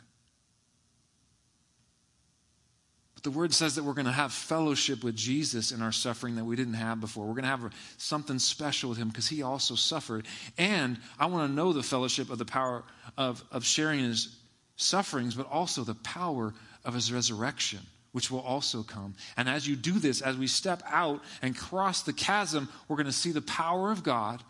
But 3.13 3.23
the 3.23 3.32
word 3.32 3.54
says 3.54 3.76
that 3.76 3.84
we're 3.84 3.93
going 3.93 4.06
to 4.06 4.12
have 4.13 4.32
fellowship 4.32 5.04
with 5.04 5.17
Jesus 5.17 5.73
in 5.73 5.82
our 5.82 5.91
suffering 5.91 6.38
that 6.38 6.45
we 6.45 6.56
didn't 6.56 6.76
have 6.76 7.02
before. 7.02 7.26
We're 7.26 7.34
going 7.34 7.43
to 7.43 7.49
have 7.49 7.73
something 7.97 8.39
special 8.39 8.88
with 8.89 8.97
him 8.97 9.10
because 9.10 9.28
he 9.28 9.41
also 9.43 9.76
suffered. 9.76 10.28
And 10.58 10.97
I 11.19 11.26
want 11.26 11.49
to 11.49 11.54
know 11.54 11.73
the 11.73 11.84
fellowship 11.84 12.30
of 12.30 12.38
the 12.38 12.45
power 12.45 12.86
of, 13.17 13.43
of 13.52 13.65
sharing 13.65 13.99
his 13.99 14.34
sufferings, 14.78 15.36
but 15.36 15.52
also 15.52 15.84
the 15.84 15.95
power 15.95 16.54
of 16.86 16.93
his 16.93 17.12
resurrection 17.12 17.80
which 18.13 18.32
will 18.32 18.41
also 18.41 18.84
come. 18.84 19.15
And 19.36 19.49
as 19.49 19.67
you 19.67 19.76
do 19.76 19.93
this, 19.93 20.21
as 20.21 20.38
we 20.38 20.47
step 20.47 20.84
out 20.88 21.21
and 21.41 21.58
cross 21.58 22.04
the 22.04 22.13
chasm, 22.13 22.69
we're 22.88 22.95
going 22.95 23.08
to 23.08 23.12
see 23.12 23.32
the 23.32 23.41
power 23.41 23.91
of 23.91 24.04
God 24.04 24.41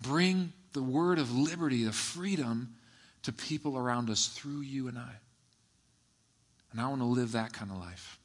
bring 0.00 0.52
the 0.74 0.82
word 0.82 1.18
of 1.18 1.34
liberty, 1.34 1.86
of 1.86 1.94
freedom 1.94 2.74
to 3.22 3.32
people 3.32 3.78
around 3.78 4.10
us 4.10 4.26
through 4.28 4.60
you 4.60 4.88
and 4.88 4.98
I. 4.98 5.12
And 6.72 6.80
I 6.80 6.88
want 6.88 7.00
to 7.00 7.06
live 7.06 7.32
that 7.32 7.52
kind 7.52 7.70
of 7.70 7.78
life. 7.78 8.18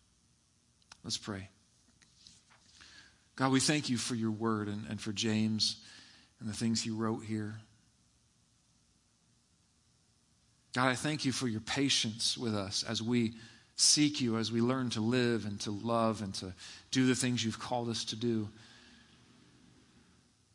Let's 1.03 1.17
pray. 1.17 1.47
God, 3.35 3.51
we 3.51 3.61
thank 3.61 3.89
you 3.89 3.97
for 3.97 4.15
your 4.15 4.31
word 4.31 4.67
and, 4.67 4.85
and 4.89 4.99
for 4.99 5.13
James 5.13 5.77
and 6.39 6.49
the 6.49 6.53
things 6.53 6.81
he 6.81 6.89
wrote 6.89 7.23
here. 7.23 7.55
God, 10.75 10.87
I 10.87 10.95
thank 10.95 11.25
you 11.25 11.31
for 11.31 11.47
your 11.47 11.61
patience 11.61 12.37
with 12.37 12.55
us 12.55 12.83
as 12.83 13.01
we 13.01 13.33
seek 13.75 14.19
you, 14.19 14.37
as 14.37 14.51
we 14.51 14.59
learn 14.59 14.89
to 14.89 15.01
live 15.01 15.45
and 15.45 15.59
to 15.61 15.71
love 15.71 16.21
and 16.21 16.33
to 16.35 16.53
do 16.91 17.05
the 17.05 17.15
things 17.15 17.45
you've 17.45 17.59
called 17.59 17.89
us 17.89 18.03
to 18.05 18.15
do. 18.15 18.49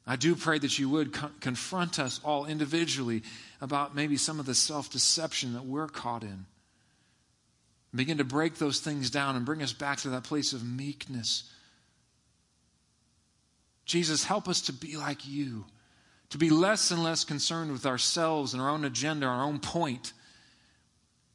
I 0.06 0.16
do 0.16 0.34
pray 0.34 0.58
that 0.58 0.78
you 0.78 0.88
would 0.90 1.12
co- 1.14 1.30
confront 1.40 1.98
us 1.98 2.20
all 2.22 2.44
individually 2.44 3.22
about 3.60 3.94
maybe 3.94 4.16
some 4.16 4.38
of 4.38 4.46
the 4.46 4.54
self 4.54 4.90
deception 4.90 5.54
that 5.54 5.64
we're 5.64 5.88
caught 5.88 6.22
in. 6.22 6.46
Begin 7.94 8.18
to 8.18 8.24
break 8.24 8.56
those 8.56 8.80
things 8.80 9.08
down 9.08 9.36
and 9.36 9.46
bring 9.46 9.62
us 9.62 9.72
back 9.72 9.98
to 9.98 10.10
that 10.10 10.24
place 10.24 10.52
of 10.52 10.64
meekness. 10.64 11.50
Jesus, 13.84 14.24
help 14.24 14.48
us 14.48 14.62
to 14.62 14.72
be 14.72 14.96
like 14.96 15.26
you, 15.26 15.64
to 16.30 16.38
be 16.38 16.50
less 16.50 16.90
and 16.90 17.02
less 17.02 17.24
concerned 17.24 17.70
with 17.70 17.86
ourselves 17.86 18.52
and 18.52 18.62
our 18.62 18.70
own 18.70 18.84
agenda, 18.84 19.26
our 19.26 19.44
own 19.44 19.60
point, 19.60 20.12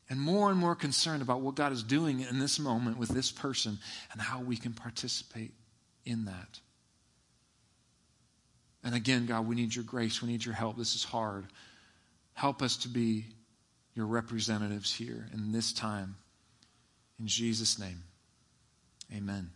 and 0.09 0.19
more 0.19 0.49
and 0.49 0.59
more 0.59 0.75
concerned 0.75 1.21
about 1.21 1.41
what 1.41 1.55
God 1.55 1.71
is 1.71 1.83
doing 1.83 2.21
in 2.21 2.39
this 2.39 2.59
moment 2.59 2.97
with 2.97 3.09
this 3.09 3.31
person 3.31 3.77
and 4.11 4.21
how 4.21 4.41
we 4.41 4.57
can 4.57 4.73
participate 4.73 5.53
in 6.05 6.25
that. 6.25 6.59
And 8.83 8.95
again, 8.95 9.25
God, 9.25 9.47
we 9.47 9.55
need 9.55 9.75
your 9.75 9.83
grace. 9.83 10.21
We 10.21 10.29
need 10.29 10.45
your 10.45 10.55
help. 10.55 10.77
This 10.77 10.95
is 10.95 11.03
hard. 11.03 11.47
Help 12.33 12.61
us 12.61 12.77
to 12.77 12.87
be 12.87 13.25
your 13.93 14.05
representatives 14.05 14.93
here 14.93 15.27
in 15.33 15.51
this 15.51 15.73
time. 15.73 16.15
In 17.19 17.27
Jesus' 17.27 17.77
name, 17.77 18.03
amen. 19.13 19.51